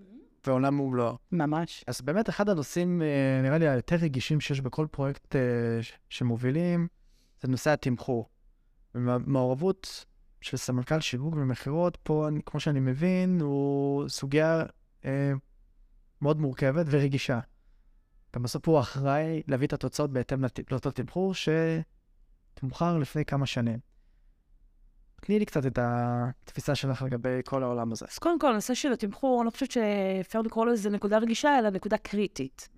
ועולם 0.47 0.81
ומלואו. 0.81 1.17
ממש. 1.33 1.85
אז 1.87 2.01
באמת 2.01 2.29
אחד 2.29 2.49
הנושאים, 2.49 3.03
אה, 3.03 3.07
נראה 3.43 3.59
לי, 3.59 3.69
היותר 3.69 3.97
רגישים 3.97 4.41
שיש 4.41 4.61
בכל 4.61 4.87
פרויקט 4.91 5.37
אה, 5.37 5.41
שמובילים, 6.09 6.89
זה 7.43 7.49
נושא 7.49 7.71
התמחור. 7.71 8.29
ומעורבות 8.95 10.05
של 10.41 10.57
סמנכ"ל 10.57 11.01
שיווק 11.01 11.35
ומכירות, 11.35 11.99
פה, 12.03 12.29
אני- 12.29 12.41
כמו 12.47 12.61
שאני 12.61 12.81
מבין, 12.81 13.39
הוא 13.41 14.09
סוגיה 14.09 14.63
אה, 15.05 15.33
מאוד 16.23 16.41
מורכבת 16.41 16.87
ורגישה. 16.91 17.41
גם 18.35 18.43
בסוף 18.43 18.69
הוא 18.69 18.81
אחראי 18.81 19.43
להביא 19.49 19.67
את 19.67 19.73
התוצאות 19.73 20.11
בהתאם 20.13 20.45
לת- 20.45 20.73
לאותו 20.73 20.91
תמחור 20.91 21.33
שתומחר 22.55 22.99
לפני 22.99 23.25
כמה 23.25 23.47
שנים. 23.47 23.79
תני 25.21 25.39
לי 25.39 25.45
קצת 25.45 25.67
את 25.67 25.79
התפיסה 25.83 26.75
שלך 26.75 27.03
לגבי 27.03 27.41
כל 27.45 27.63
העולם 27.63 27.93
הזה. 27.93 28.07
אז 28.11 28.19
קודם 28.19 28.39
כל, 28.39 28.51
הנושא 28.51 28.75
של 28.75 28.93
התמחור, 28.93 29.41
אני 29.41 29.47
לא 29.47 29.51
חושבת 29.51 29.71
שאפשר 29.71 30.43
לקרוא 30.43 30.67
לזה 30.67 30.91
נקודה 30.91 31.19
רגישה, 31.19 31.59
אלא 31.59 31.71
נקודה 31.71 31.97
קריטית. 31.97 32.69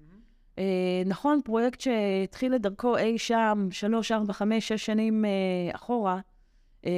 אה, 0.58 1.02
נכון, 1.06 1.40
פרויקט 1.44 1.80
שהתחיל 1.80 2.54
את 2.54 2.62
דרכו 2.62 2.96
אי 2.96 3.18
שם, 3.18 3.68
שלוש, 3.70 4.12
ארבע, 4.12 4.32
חמש, 4.32 4.68
שש 4.68 4.86
שנים 4.86 5.24
אה, 5.24 5.30
אחורה, 5.74 6.20
אה, 6.86 6.90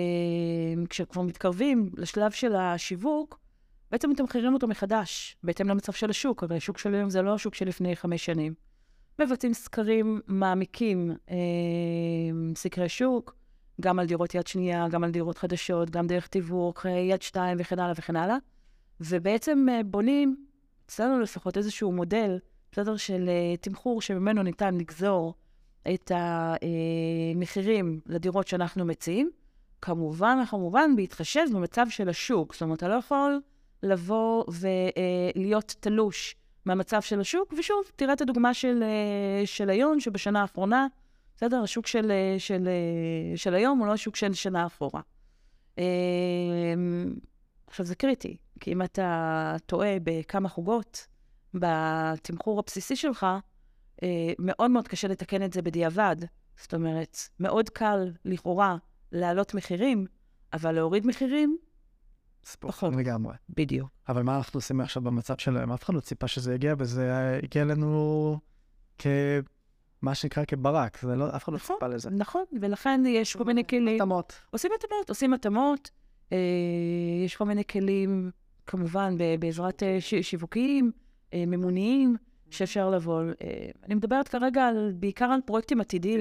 כשכבר 0.91 1.23
מתקרבים 1.23 1.91
לשלב 1.97 2.31
של 2.31 2.57
השיווק, 2.57 3.39
בעצם 3.91 4.11
מתמחרים 4.11 4.55
אותו 4.55 4.69
מחדש, 4.69 5.37
בהתאם 5.43 5.69
למצב 5.69 5.93
של 5.93 6.11
השוק. 6.11 6.43
הרי 6.43 6.57
השוק 6.57 6.79
של 6.79 6.95
היום 6.95 7.11
זה 7.11 7.23
לא 7.23 7.35
השוק 7.35 7.55
של 7.55 7.69
לפני 7.69 7.97
חמש 7.97 8.25
שנים. 8.25 8.55
מבצעים 9.19 9.55
סקרים 9.55 10.21
מעמיקים, 10.27 11.11
אה, 11.31 11.37
סקרי 12.55 12.89
שוק, 12.89 13.35
גם 13.81 13.99
על 13.99 14.07
דירות 14.07 14.35
יד 14.35 14.47
שנייה, 14.47 14.89
גם 14.89 15.05
על 15.05 15.11
דירות 15.11 15.39
חדשות, 15.39 15.91
גם 15.91 16.07
דרך 16.07 16.27
תיווך, 16.27 16.87
אה, 16.87 16.91
יד 16.91 17.23
שתיים 17.23 17.57
וכן 17.61 17.79
הלאה 17.79 17.93
וכן 17.97 18.17
הלאה. 18.17 18.37
ובעצם 19.01 19.67
אה, 19.71 19.81
בונים, 19.85 20.47
אצלנו 20.87 21.21
לפחות, 21.21 21.57
איזשהו 21.57 21.93
מודל, 21.93 22.39
בסדר, 22.73 22.97
של 22.97 23.29
אה, 23.29 23.57
תמחור 23.57 24.03
שממנו 24.03 24.43
ניתן 24.43 24.75
לגזור 24.75 25.35
את 25.95 26.13
המחירים 26.15 28.01
לדירות 28.07 28.49
שאנחנו 28.49 28.85
מציעים. 28.85 29.31
כמובן, 29.83 30.39
כמובן, 30.51 30.97
בהתחשב 30.97 31.45
במצב 31.55 31.87
של 31.91 32.09
השוק. 32.09 32.53
זאת 32.53 32.63
אומרת, 32.63 32.79
אתה 32.79 32.89
לא 32.89 32.95
יכול 32.95 33.41
לבוא 33.83 34.45
ולהיות 34.49 35.75
תלוש 35.81 36.37
מהמצב 36.65 37.03
של 37.03 37.21
השוק. 37.21 37.55
ושוב, 37.59 37.83
תראה 37.97 38.13
את 38.13 38.21
הדוגמה 38.21 38.55
של, 38.55 38.83
אה, 38.83 39.47
של 39.47 39.71
היום, 39.71 40.01
שבשנה 40.01 40.41
האחרונה, 40.41 40.87
בסדר, 41.39 41.63
השוק 41.63 41.87
של, 41.87 42.11
אה, 42.11 42.39
של, 42.39 42.69
אה, 42.69 43.37
של 43.37 43.55
היום 43.55 43.79
הוא 43.79 43.87
לא 43.87 43.93
השוק 43.93 44.17
של 44.17 44.35
שנה 44.35 44.67
אחורה. 44.67 45.01
אה, 45.79 45.85
עכשיו, 47.67 47.87
זה 47.87 47.95
קריטי, 47.95 48.37
כי 48.61 48.73
אם 48.73 48.83
אתה 48.83 49.57
טועה 49.67 49.97
בכמה 50.03 50.49
חוגות 50.49 51.07
בתמחור 51.55 52.59
הבסיסי 52.59 52.97
שלך, 52.97 53.27
מאוד 54.39 54.71
מאוד 54.71 54.89
קשה 54.89 55.09
לתקן 55.09 55.43
את 55.43 55.53
זה 55.53 55.63
בדיעבד. 55.63 56.17
זאת 56.57 56.75
אומרת, 56.75 57.19
מאוד 57.41 57.69
קל 57.69 58.13
לכאורה 58.25 58.77
להעלות 59.13 59.55
מחירים, 59.55 60.07
אבל 60.53 60.73
להוריד 60.73 61.07
מחירים, 61.07 61.59
ספורט. 62.45 62.83
לגמרי. 62.83 63.35
בדיוק. 63.51 63.89
אבל 64.09 64.23
מה 64.23 64.37
אנחנו 64.37 64.59
עושים 64.59 64.81
עכשיו 64.81 65.03
במצב 65.03 65.35
שלהם? 65.39 65.73
אף 65.73 65.85
אחד 65.85 65.95
לא 65.95 66.01
ציפה 66.01 66.29
שזה 66.29 66.55
יגיע, 66.55 66.75
וזה 66.79 67.39
הגיע 67.43 67.65
לנו 67.65 68.39
כמה 68.99 70.15
שנקרא 70.15 70.45
כברק. 70.45 70.99
זה 71.03 71.17
לא, 71.17 71.37
אף 71.37 71.45
אחד 71.45 71.53
לא 71.53 71.57
נכון. 71.59 71.77
ציפה 71.77 71.89
לזה. 71.89 72.11
נכון, 72.11 72.45
ולכן 72.61 73.03
יש 73.07 73.37
כל 73.37 73.45
מיני 73.45 73.67
כלים. 73.67 73.95
התאמות. 73.97 74.33
עושים 74.51 74.71
התאמות, 74.79 75.09
עושים 75.09 75.33
התאמות. 75.35 75.91
אה, 76.33 76.39
יש 77.25 77.37
כל 77.37 77.45
מיני 77.45 77.65
כלים, 77.65 78.31
כמובן, 78.67 79.15
בעזרת 79.39 79.83
אה, 79.83 79.97
ש- 80.01 80.15
שיווקיים, 80.15 80.93
אה, 81.35 81.45
ממוניים, 81.47 82.17
שאפשר 82.51 82.91
לבוא. 82.91 83.23
אה, 83.23 83.71
אני 83.87 83.95
מדברת 83.95 84.29
כרגע 84.29 84.67
על, 84.67 84.93
בעיקר 84.97 85.25
על 85.25 85.41
פרויקטים 85.47 85.81
עתידיים, 85.81 86.21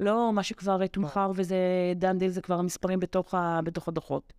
לא 0.00 0.32
מה 0.32 0.42
שכבר 0.42 0.82
אה, 0.82 0.88
תומחר 0.88 1.32
וזה 1.34 1.56
דן 1.96 2.18
דיל, 2.18 2.28
זה 2.30 2.40
כבר 2.42 2.58
המספרים 2.58 3.00
בתוך, 3.00 3.34
ה, 3.34 3.60
בתוך 3.64 3.88
הדוחות. 3.88 4.32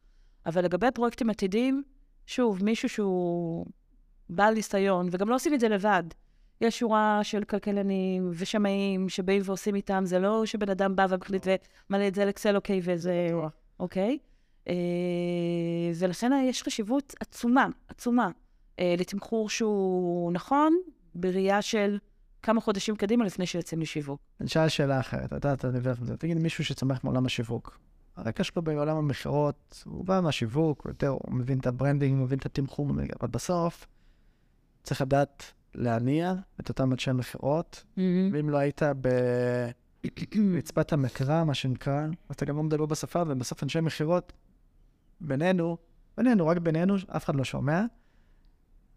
אבל 0.49 0.65
לגבי 0.65 0.91
פרויקטים 0.93 1.29
עתידיים, 1.29 1.83
שוב, 2.25 2.63
מישהו 2.63 2.89
שהוא 2.89 3.65
בעל 4.29 4.53
ניסיון, 4.53 5.07
וגם 5.11 5.29
לא 5.29 5.35
עושים 5.35 5.53
את 5.53 5.59
זה 5.59 5.69
לבד. 5.69 6.03
יש 6.61 6.79
שורה 6.79 7.19
של 7.23 7.43
כלכלנים 7.43 8.31
ושמאים 8.33 9.09
שבאים 9.09 9.41
ועושים 9.45 9.75
איתם, 9.75 10.01
זה 10.05 10.19
לא 10.19 10.45
שבן 10.45 10.69
אדם 10.69 10.95
בא 10.95 11.05
ומחליט 11.09 11.47
ומלא 11.89 12.07
את 12.07 12.15
זה 12.15 12.21
על 12.21 12.29
אקסל, 12.29 12.55
אוקיי, 12.55 12.81
וזה... 12.83 13.29
אוקיי? 13.79 14.17
אה, 14.67 14.73
ולכן 15.99 16.31
יש 16.43 16.63
חשיבות 16.63 17.15
עצומה, 17.19 17.67
עצומה, 17.87 18.29
אה, 18.79 18.95
לתמחור 18.97 19.49
שהוא 19.49 20.31
נכון, 20.31 20.77
בראייה 21.15 21.61
של 21.61 21.97
כמה 22.41 22.61
חודשים 22.61 22.95
קדימה 22.95 23.25
לפני 23.25 23.45
שיוצאים 23.45 23.81
לשיווק. 23.81 24.19
אני 24.39 24.47
אשאל 24.47 24.69
שאלה 24.69 24.99
אחרת, 24.99 25.33
אתה, 25.33 25.53
אתה 25.53 25.67
נביא 25.67 25.91
את 25.91 26.05
זה. 26.05 26.17
תגיד, 26.17 26.37
מישהו 26.37 26.65
שצומח 26.65 27.03
מעולם 27.03 27.25
השיווק, 27.25 27.79
הרקע 28.19 28.43
שלו 28.43 28.61
בעולם 28.61 28.97
המכירות, 28.97 29.83
הוא 29.85 30.05
בא 30.05 30.19
מהשיווק, 30.23 30.81
הוא 30.83 30.89
יותר, 30.89 31.07
הוא 31.07 31.33
מבין 31.33 31.59
את 31.59 31.67
ה 31.67 31.72
branding, 31.72 32.17
הוא 32.17 32.23
מבין 32.25 32.39
את 32.39 32.45
התמחור, 32.45 32.91
אבל 33.19 33.27
בסוף 33.27 33.87
צריך 34.83 35.01
לדעת 35.01 35.43
להניע 35.75 36.33
את 36.59 36.69
אותם 36.69 36.91
אנשי 36.91 37.11
מכירות, 37.11 37.85
ואם 38.33 38.49
לא 38.49 38.57
היית 38.57 38.81
ברצפת 40.03 40.93
המקרא, 40.93 41.43
מה 41.43 41.53
שנקרא, 41.53 42.05
אז 42.29 42.35
אתה 42.35 42.45
גם 42.45 42.57
לא 42.57 42.63
מדבר 42.63 42.85
בשפה, 42.85 43.23
ובסוף 43.27 43.63
אנשי 43.63 43.81
מכירות, 43.81 44.33
בינינו, 45.21 45.77
בינינו, 46.17 46.47
רק 46.47 46.57
בינינו, 46.57 46.95
אף 47.07 47.25
אחד 47.25 47.35
לא 47.35 47.43
שומע, 47.43 47.85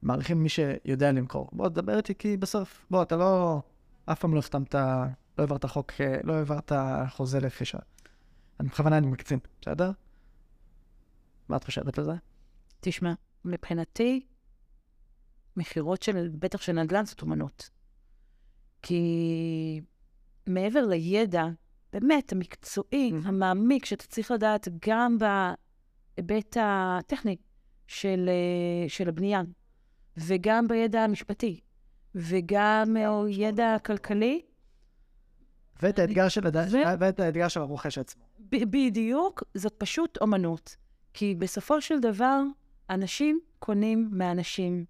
מעריכים 0.03 0.43
מי 0.43 0.49
שיודע 0.49 1.13
למכור. 1.13 1.49
בוא, 1.53 1.69
תדבר 1.69 1.97
איתי, 1.97 2.15
כי 2.15 2.37
בסוף, 2.37 2.87
בוא, 2.91 3.03
אתה 3.03 3.17
לא, 3.17 3.61
אף 4.07 4.21
פעם 4.21 4.35
לא 4.35 4.39
החתמת, 4.39 4.75
לא 4.75 4.81
העברת 5.39 5.65
חוק, 5.65 5.93
לא 6.25 6.33
העברת 6.33 6.73
חוזה 7.11 7.39
רכישה. 7.39 7.79
אני 8.61 8.69
בכוונה 8.69 8.99
אני 8.99 9.07
מקצין, 9.07 9.38
בסדר? 9.61 9.91
מה 11.49 11.57
את 11.57 11.65
חושבת 11.65 11.99
על 11.99 12.05
זה? 12.05 12.12
תשמע, 12.81 13.12
מבחינתי, 13.45 14.27
מכירות 15.57 16.03
של, 16.03 16.29
בטח 16.38 16.61
של 16.62 16.73
נדל"ן 16.73 17.05
זאת 17.07 17.23
אומנות. 17.23 17.71
כי 18.83 19.81
מעבר 20.47 20.87
לידע, 20.87 21.45
באמת, 21.93 22.33
המקצועי, 22.33 23.11
Mhm. 23.12 23.29
המעמיק, 23.29 23.85
שאתה 23.85 24.05
צריך 24.07 24.31
לדעת 24.31 24.69
גם 24.88 25.17
בהיבט 25.19 26.57
הטכני 26.61 27.37
של, 27.87 28.29
אה, 28.29 28.88
של 28.88 29.09
הבנייה, 29.09 29.43
וגם 30.17 30.69
בידע 30.69 31.01
המשפטי, 31.01 31.61
וגם 32.15 32.97
אה, 32.97 33.25
ידע 33.31 33.77
כלכלי, 33.85 34.43
ואת 35.83 35.99
האתגר 35.99 36.29
של 36.29 36.47
הד- 36.47 36.57
ו- 36.57 36.77
ואת 37.01 37.21
האתגר 37.21 37.49
של 37.49 37.61
הרוכש 37.61 37.99
עצמו. 37.99 38.23
ב- 38.53 38.71
בדיוק, 38.71 39.42
זאת 39.55 39.75
פשוט 39.79 40.18
אומנות. 40.21 40.77
כי 41.14 41.35
בסופו 41.38 41.81
של 41.81 42.01
דבר, 42.01 42.42
אנשים 42.90 43.40
קונים 43.59 44.09
מאנשים. 44.12 44.85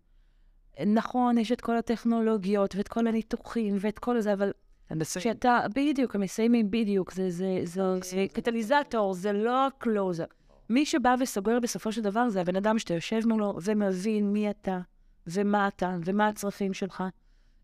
נכון, 0.86 1.38
יש 1.38 1.52
את 1.52 1.60
כל 1.60 1.76
הטכנולוגיות, 1.76 2.76
ואת 2.76 2.88
כל 2.88 3.06
הניתוחים, 3.06 3.76
ואת 3.80 3.98
כל 3.98 4.20
זה, 4.20 4.32
אבל 4.32 4.52
הנדסאים. 4.90 5.20
כשאתה, 5.20 5.60
בדיוק, 5.74 6.14
המסיימים, 6.14 6.70
בדיוק, 6.70 7.12
זה, 7.12 7.30
זה, 7.30 7.60
זה, 7.64 7.82
זה 8.04 8.26
קטליזטור, 8.32 9.14
זה 9.14 9.32
לא 9.32 9.66
הקלוזר. 9.66 10.24
מי 10.70 10.86
שבא 10.86 11.14
וסוגר 11.20 11.60
בסופו 11.60 11.92
של 11.92 12.02
דבר 12.02 12.28
זה 12.28 12.40
הבן 12.40 12.56
אדם 12.56 12.78
שאתה 12.78 12.94
יושב 12.94 13.20
מולו 13.26 13.58
ומבין 13.62 14.32
מי 14.32 14.50
אתה, 14.50 14.80
ומה 15.26 15.68
אתה, 15.68 15.96
ומה 16.04 16.28
הצרכים 16.28 16.72
שלך. 16.74 17.04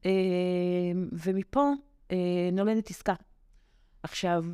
אה, 0.07 0.11
ומפה 1.13 1.73
נולדת 2.53 2.91
עסקה. 2.91 3.15
עכשיו, 4.03 4.45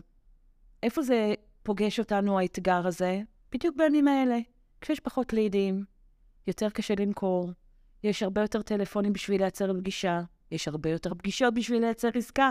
איפה 0.83 1.03
זה 1.03 1.35
פוגש 1.63 1.99
אותנו, 1.99 2.39
האתגר 2.39 2.87
הזה? 2.87 3.21
בדיוק 3.53 3.77
בימים 3.77 4.09
האלה. 4.09 4.39
כשיש 4.81 5.01
פחות 5.01 5.33
לידים, 5.33 5.85
יותר 6.47 6.71
קשה 6.71 6.95
למכור, 6.99 7.51
יש 8.03 8.23
הרבה 8.23 8.41
יותר 8.41 8.63
טלפונים 8.63 9.13
בשביל 9.13 9.41
לייצר 9.41 9.73
פגישה, 9.75 10.23
יש 10.51 10.69
הרבה 10.69 10.91
יותר 10.91 11.15
פגישות 11.15 11.55
בשביל 11.55 11.81
לייצר 11.81 12.09
עסקה. 12.15 12.51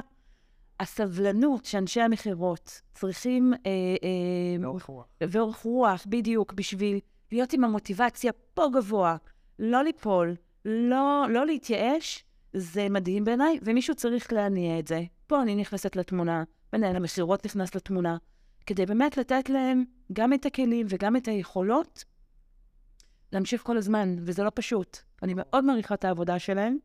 הסבלנות 0.79 1.65
שאנשי 1.65 2.01
המכירות 2.01 2.81
צריכים, 2.93 3.53
אה, 3.53 3.59
אה, 4.03 4.57
לאורך 4.59 4.85
רוח. 4.85 5.05
ואורך 5.21 5.57
רוח, 5.57 6.05
בדיוק, 6.09 6.53
בשביל 6.53 6.99
להיות 7.31 7.53
עם 7.53 7.63
המוטיבציה 7.63 8.31
פה 8.53 8.65
גבוה, 8.73 9.17
לא 9.59 9.83
ליפול, 9.83 10.35
לא, 10.65 11.25
לא 11.29 11.45
להתייאש, 11.45 12.23
זה 12.53 12.89
מדהים 12.89 13.23
בעיניי, 13.23 13.59
ומישהו 13.61 13.95
צריך 13.95 14.33
להניע 14.33 14.79
את 14.79 14.87
זה. 14.87 15.03
פה 15.27 15.41
אני 15.41 15.55
נכנסת 15.55 15.95
לתמונה, 15.95 16.43
מנהל 16.73 16.95
המכירות 16.95 17.45
נכנס 17.45 17.75
לתמונה, 17.75 18.17
כדי 18.65 18.85
באמת 18.85 19.17
לתת 19.17 19.49
להם 19.49 19.83
גם 20.13 20.33
את 20.33 20.45
הכלים 20.45 20.85
וגם 20.89 21.15
את 21.15 21.27
היכולות 21.27 22.03
להמשיך 23.31 23.61
כל 23.61 23.77
הזמן, 23.77 24.15
וזה 24.19 24.43
לא 24.43 24.51
פשוט. 24.55 24.97
אני 25.23 25.33
מאוד 25.35 25.65
מעריכה 25.65 25.95
את 25.95 26.05
העבודה 26.05 26.39
שלהם, 26.39 26.77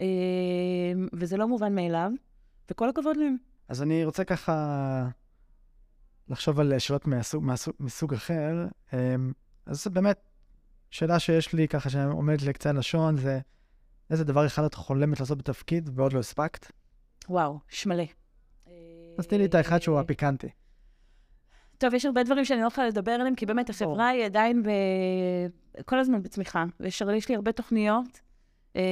אה, 0.00 0.06
וזה 1.12 1.36
לא 1.36 1.48
מובן 1.48 1.74
מאליו, 1.74 2.10
וכל 2.70 2.88
הכבוד 2.88 3.16
להם. 3.16 3.36
אז 3.68 3.82
אני 3.82 4.04
רוצה 4.04 4.24
ככה 4.24 5.08
לחשוב 6.28 6.60
על 6.60 6.78
שאלות 6.78 7.06
מהסוג, 7.06 7.44
מהסוג, 7.44 7.74
מסוג 7.80 8.14
אחר. 8.14 8.66
אמ, 8.92 9.32
אז 9.66 9.86
באמת 9.86 10.18
שאלה 10.90 11.18
שיש 11.18 11.52
לי 11.52 11.68
ככה 11.68 11.90
שעומדת 11.90 12.42
לי 12.42 12.52
קצה 12.52 12.70
הלשון, 12.70 13.16
זה 13.16 13.40
איזה 14.10 14.24
דבר 14.24 14.46
אחד 14.46 14.64
את 14.64 14.74
חולמת 14.74 15.20
לעשות 15.20 15.38
בתפקיד 15.38 15.90
ועוד 15.94 16.12
לא 16.12 16.18
הספקת? 16.18 16.72
וואו, 17.28 17.58
שמלא. 17.68 18.04
אז 19.18 19.26
תני 19.26 19.38
לי 19.38 19.44
את 19.44 19.54
האחד 19.54 19.82
שהוא 19.82 20.00
הפיקנטי. 20.00 20.48
טוב, 21.78 21.94
יש 21.94 22.04
הרבה 22.04 22.22
דברים 22.22 22.44
שאני 22.44 22.60
לא 22.60 22.66
יכולה 22.66 22.88
לדבר 22.88 23.12
עליהם, 23.12 23.34
כי 23.34 23.46
באמת. 23.46 23.70
החברה 23.70 24.08
היא 24.08 24.24
עדיין 24.24 24.62
ב... 24.62 24.68
כל 25.84 25.98
הזמן 25.98 26.22
בצמיחה, 26.22 26.64
ויש 26.80 27.02
יש 27.16 27.28
לי 27.28 27.34
הרבה 27.34 27.52
תוכניות. 27.52 28.20
אה, 28.76 28.82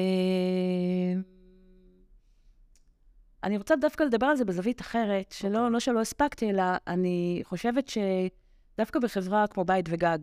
אני 3.45 3.59
רוצה 3.59 3.77
דווקא 3.77 4.03
לדבר 4.03 4.27
על 4.27 4.37
זה 4.37 4.45
בזווית 4.45 4.81
אחרת, 4.81 5.33
שלא 5.33 5.59
אוקיי. 5.59 5.73
לא 5.73 5.81
שלא 5.81 6.01
הספקתי, 6.01 6.51
אלא 6.51 6.63
אני 6.87 7.41
חושבת 7.45 7.89
שדווקא 7.89 8.99
בחברה 9.01 9.47
כמו 9.47 9.65
בית 9.65 9.87
וגג, 9.89 10.19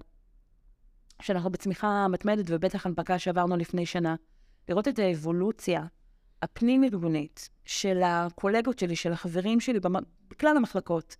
שאנחנו 1.21 1.49
בצמיחה 1.49 2.08
מתמדת, 2.08 2.45
ובטח 2.47 2.86
הנפקה 2.86 3.19
שעברנו 3.19 3.58
לפני 3.58 3.86
שנה, 3.86 4.15
לראות 4.69 4.88
את 4.88 4.99
האבולוציה 4.99 5.86
הפנים-ארגונית 6.41 7.49
של 7.65 8.01
הקולגות 8.05 8.79
שלי, 8.79 8.95
של 8.95 9.12
החברים 9.12 9.60
שלי, 9.60 9.79
בכלל 10.29 10.58
המחלקות, 10.58 11.15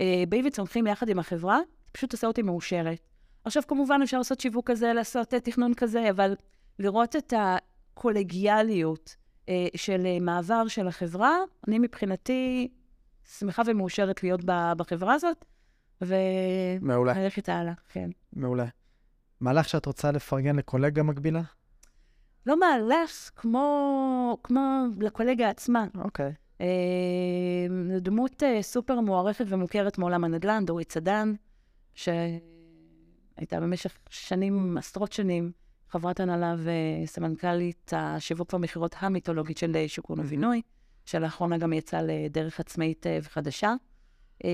אה, 0.00 0.24
באים 0.28 0.46
וצומחים 0.46 0.86
יחד 0.86 1.08
עם 1.08 1.18
החברה, 1.18 1.58
זה 1.84 1.90
פשוט 1.92 2.12
עושה 2.12 2.26
אותי 2.26 2.42
מאושרת. 2.42 3.08
עכשיו, 3.44 3.62
כמובן, 3.68 4.00
אפשר 4.02 4.18
לעשות 4.18 4.40
שיווק 4.40 4.70
כזה, 4.70 4.92
לעשות 4.92 5.34
אה, 5.34 5.40
תכנון 5.40 5.74
כזה, 5.74 6.10
אבל 6.10 6.34
לראות 6.78 7.16
את 7.16 7.32
הקולגיאליות 7.36 9.16
אה, 9.48 9.66
של 9.76 10.06
מעבר 10.20 10.68
של 10.68 10.88
החברה, 10.88 11.36
אני 11.68 11.78
מבחינתי 11.78 12.68
שמחה 13.38 13.62
ומאושרת 13.66 14.22
להיות 14.22 14.40
בחברה 14.76 15.14
הזאת, 15.14 15.44
מעולה, 16.80 17.12
וללכת 17.16 17.48
הלאה, 17.48 17.72
כן. 17.88 18.10
מעולה. 18.32 18.66
מהלך 19.40 19.68
שאת 19.68 19.86
רוצה 19.86 20.12
לפרגן 20.12 20.56
לקולגה 20.56 21.02
מקבילה? 21.02 21.42
לא 22.46 22.60
מהלך 22.60 23.30
כמו, 23.36 24.38
כמו 24.42 24.84
לקולגה 25.00 25.50
עצמה. 25.50 25.86
אוקיי. 25.94 26.32
אה, 26.60 26.66
זו 27.94 28.00
דמות 28.00 28.42
אה, 28.42 28.62
סופר 28.62 29.00
מוערכת 29.00 29.44
ומוכרת 29.48 29.98
מעולם 29.98 30.24
הנדל"ן, 30.24 30.64
דורית 30.66 30.88
צדן, 30.88 31.34
שהייתה 31.94 33.60
במשך 33.60 33.98
שנים, 34.10 34.78
עשרות 34.78 35.12
שנים, 35.12 35.52
חברת 35.92 36.20
הנהלה 36.20 36.54
וסמנכ"לית 37.04 37.92
השיווק 37.96 38.52
והמכירות 38.52 38.94
המיתולוגית 38.98 39.58
של 39.58 39.76
אה, 39.76 39.88
שיכון 39.88 40.20
ובינוי, 40.20 40.62
שלאחרונה 41.04 41.58
גם 41.58 41.72
יצאה 41.72 42.02
לדרך 42.02 42.60
עצמאית 42.60 43.06
אה, 43.06 43.18
וחדשה. 43.22 43.74
אה, 44.44 44.50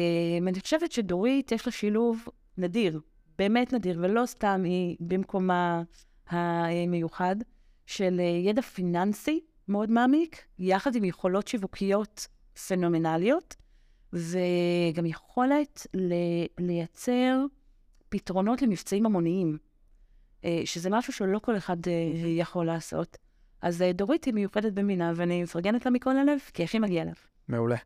אני 0.49 0.61
חושבת 0.61 0.93
שדורית, 0.93 1.53
יש 1.53 1.67
לה 1.67 1.73
שילוב 1.73 2.25
נדיר, 2.59 3.01
באמת 3.39 3.73
נדיר, 3.73 3.99
ולא 4.03 4.27
סתם 4.27 4.63
היא 4.65 4.97
במקומה 5.01 5.83
המיוחד, 6.29 7.37
של 7.89 8.21
אה, 8.21 8.25
ידע 8.25 8.63
פיננסי 8.63 9.41
מאוד 9.69 9.91
מעמיק, 9.91 10.45
יחד 10.59 10.95
עם 10.95 11.05
יכולות 11.05 11.49
שיווקיות 11.49 12.29
פנומנליות, 12.69 13.57
וגם 14.13 15.07
יכולת 15.07 15.87
לייצר 16.59 17.45
פתרונות 18.09 18.63
למבצעים 18.63 19.07
המוניים, 19.07 19.59
אה, 20.45 20.63
שזה 20.65 20.91
משהו 20.91 21.13
שלא 21.13 21.39
כל 21.39 21.57
אחד 21.57 21.77
אה, 21.87 21.93
יכול 22.29 22.67
לעשות. 22.67 23.17
אז 23.63 23.85
דורית 23.95 24.25
היא 24.25 24.35
מיוחדת 24.35 24.73
במינה, 24.73 25.13
ואני 25.17 25.43
מפרגנת 25.43 25.85
לה 25.85 25.91
מכל 25.91 26.17
הלב, 26.17 26.39
כי 26.55 26.65
הכי 26.65 26.79
מגיע 26.79 27.05
לה. 27.05 27.13
מעולה. 27.49 27.77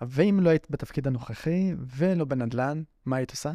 ואם 0.00 0.40
לא 0.42 0.50
היית 0.50 0.66
בתפקיד 0.70 1.06
הנוכחי 1.06 1.72
ולא 1.86 2.24
בנדל"ן, 2.24 2.82
מה 3.06 3.16
היית 3.16 3.30
עושה? 3.30 3.52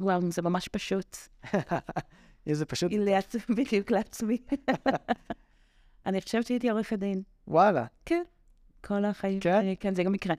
וואו, 0.00 0.30
זה 0.30 0.42
ממש 0.42 0.68
פשוט. 0.68 1.16
איזה 2.48 2.64
פשוט, 2.66 2.92
לעצמי, 2.92 3.40
בדיוק 3.56 3.90
לעצמי. 3.90 4.38
אני 6.06 6.20
חושבת 6.20 6.46
שהייתי 6.46 6.70
עורכת 6.70 6.98
דין. 6.98 7.22
וואלה, 7.48 7.86
כל 8.80 9.04
החיים. 9.04 9.40
כן? 9.40 9.66
אה, 9.66 9.74
כן, 9.80 9.94
זה 9.94 10.02
גם 10.02 10.14
יקרה. 10.14 10.34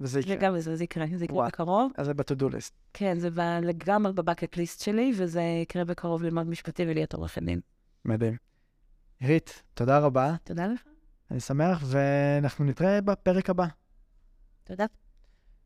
וזה 0.00 0.12
זה 0.12 0.20
יקרה. 0.20 0.36
גם 0.36 0.60
זה, 0.60 0.76
זה 0.76 0.84
יקרה, 0.84 1.06
זה 1.14 1.24
יקרה. 1.24 1.46
בקרוב. 1.46 1.92
אז 1.96 2.06
זה 2.06 2.14
ב-to-do 2.14 2.44
list. 2.52 2.72
כן, 2.92 3.18
זה 3.18 3.30
ב- 3.30 3.58
לגמרי 3.62 4.12
בבקט 4.12 4.56
ליסט 4.56 4.80
שלי, 4.82 5.12
וזה 5.16 5.42
יקרה 5.62 5.84
בקרוב 5.84 6.22
ללמוד 6.22 6.46
משפטי 6.46 6.82
ולהיות 6.82 7.14
עורכת 7.14 7.42
דין. 7.42 7.60
מדהים. 8.04 8.36
עירית, 9.20 9.62
תודה 9.74 9.98
רבה, 9.98 10.34
תודה 10.44 10.66
לך. 10.66 10.80
אני 11.30 11.40
שמח, 11.40 11.82
ואנחנו 11.86 12.64
נתראה 12.64 13.00
בפרק 13.00 13.50
הבא. 13.50 13.66
תודה. 14.64 14.86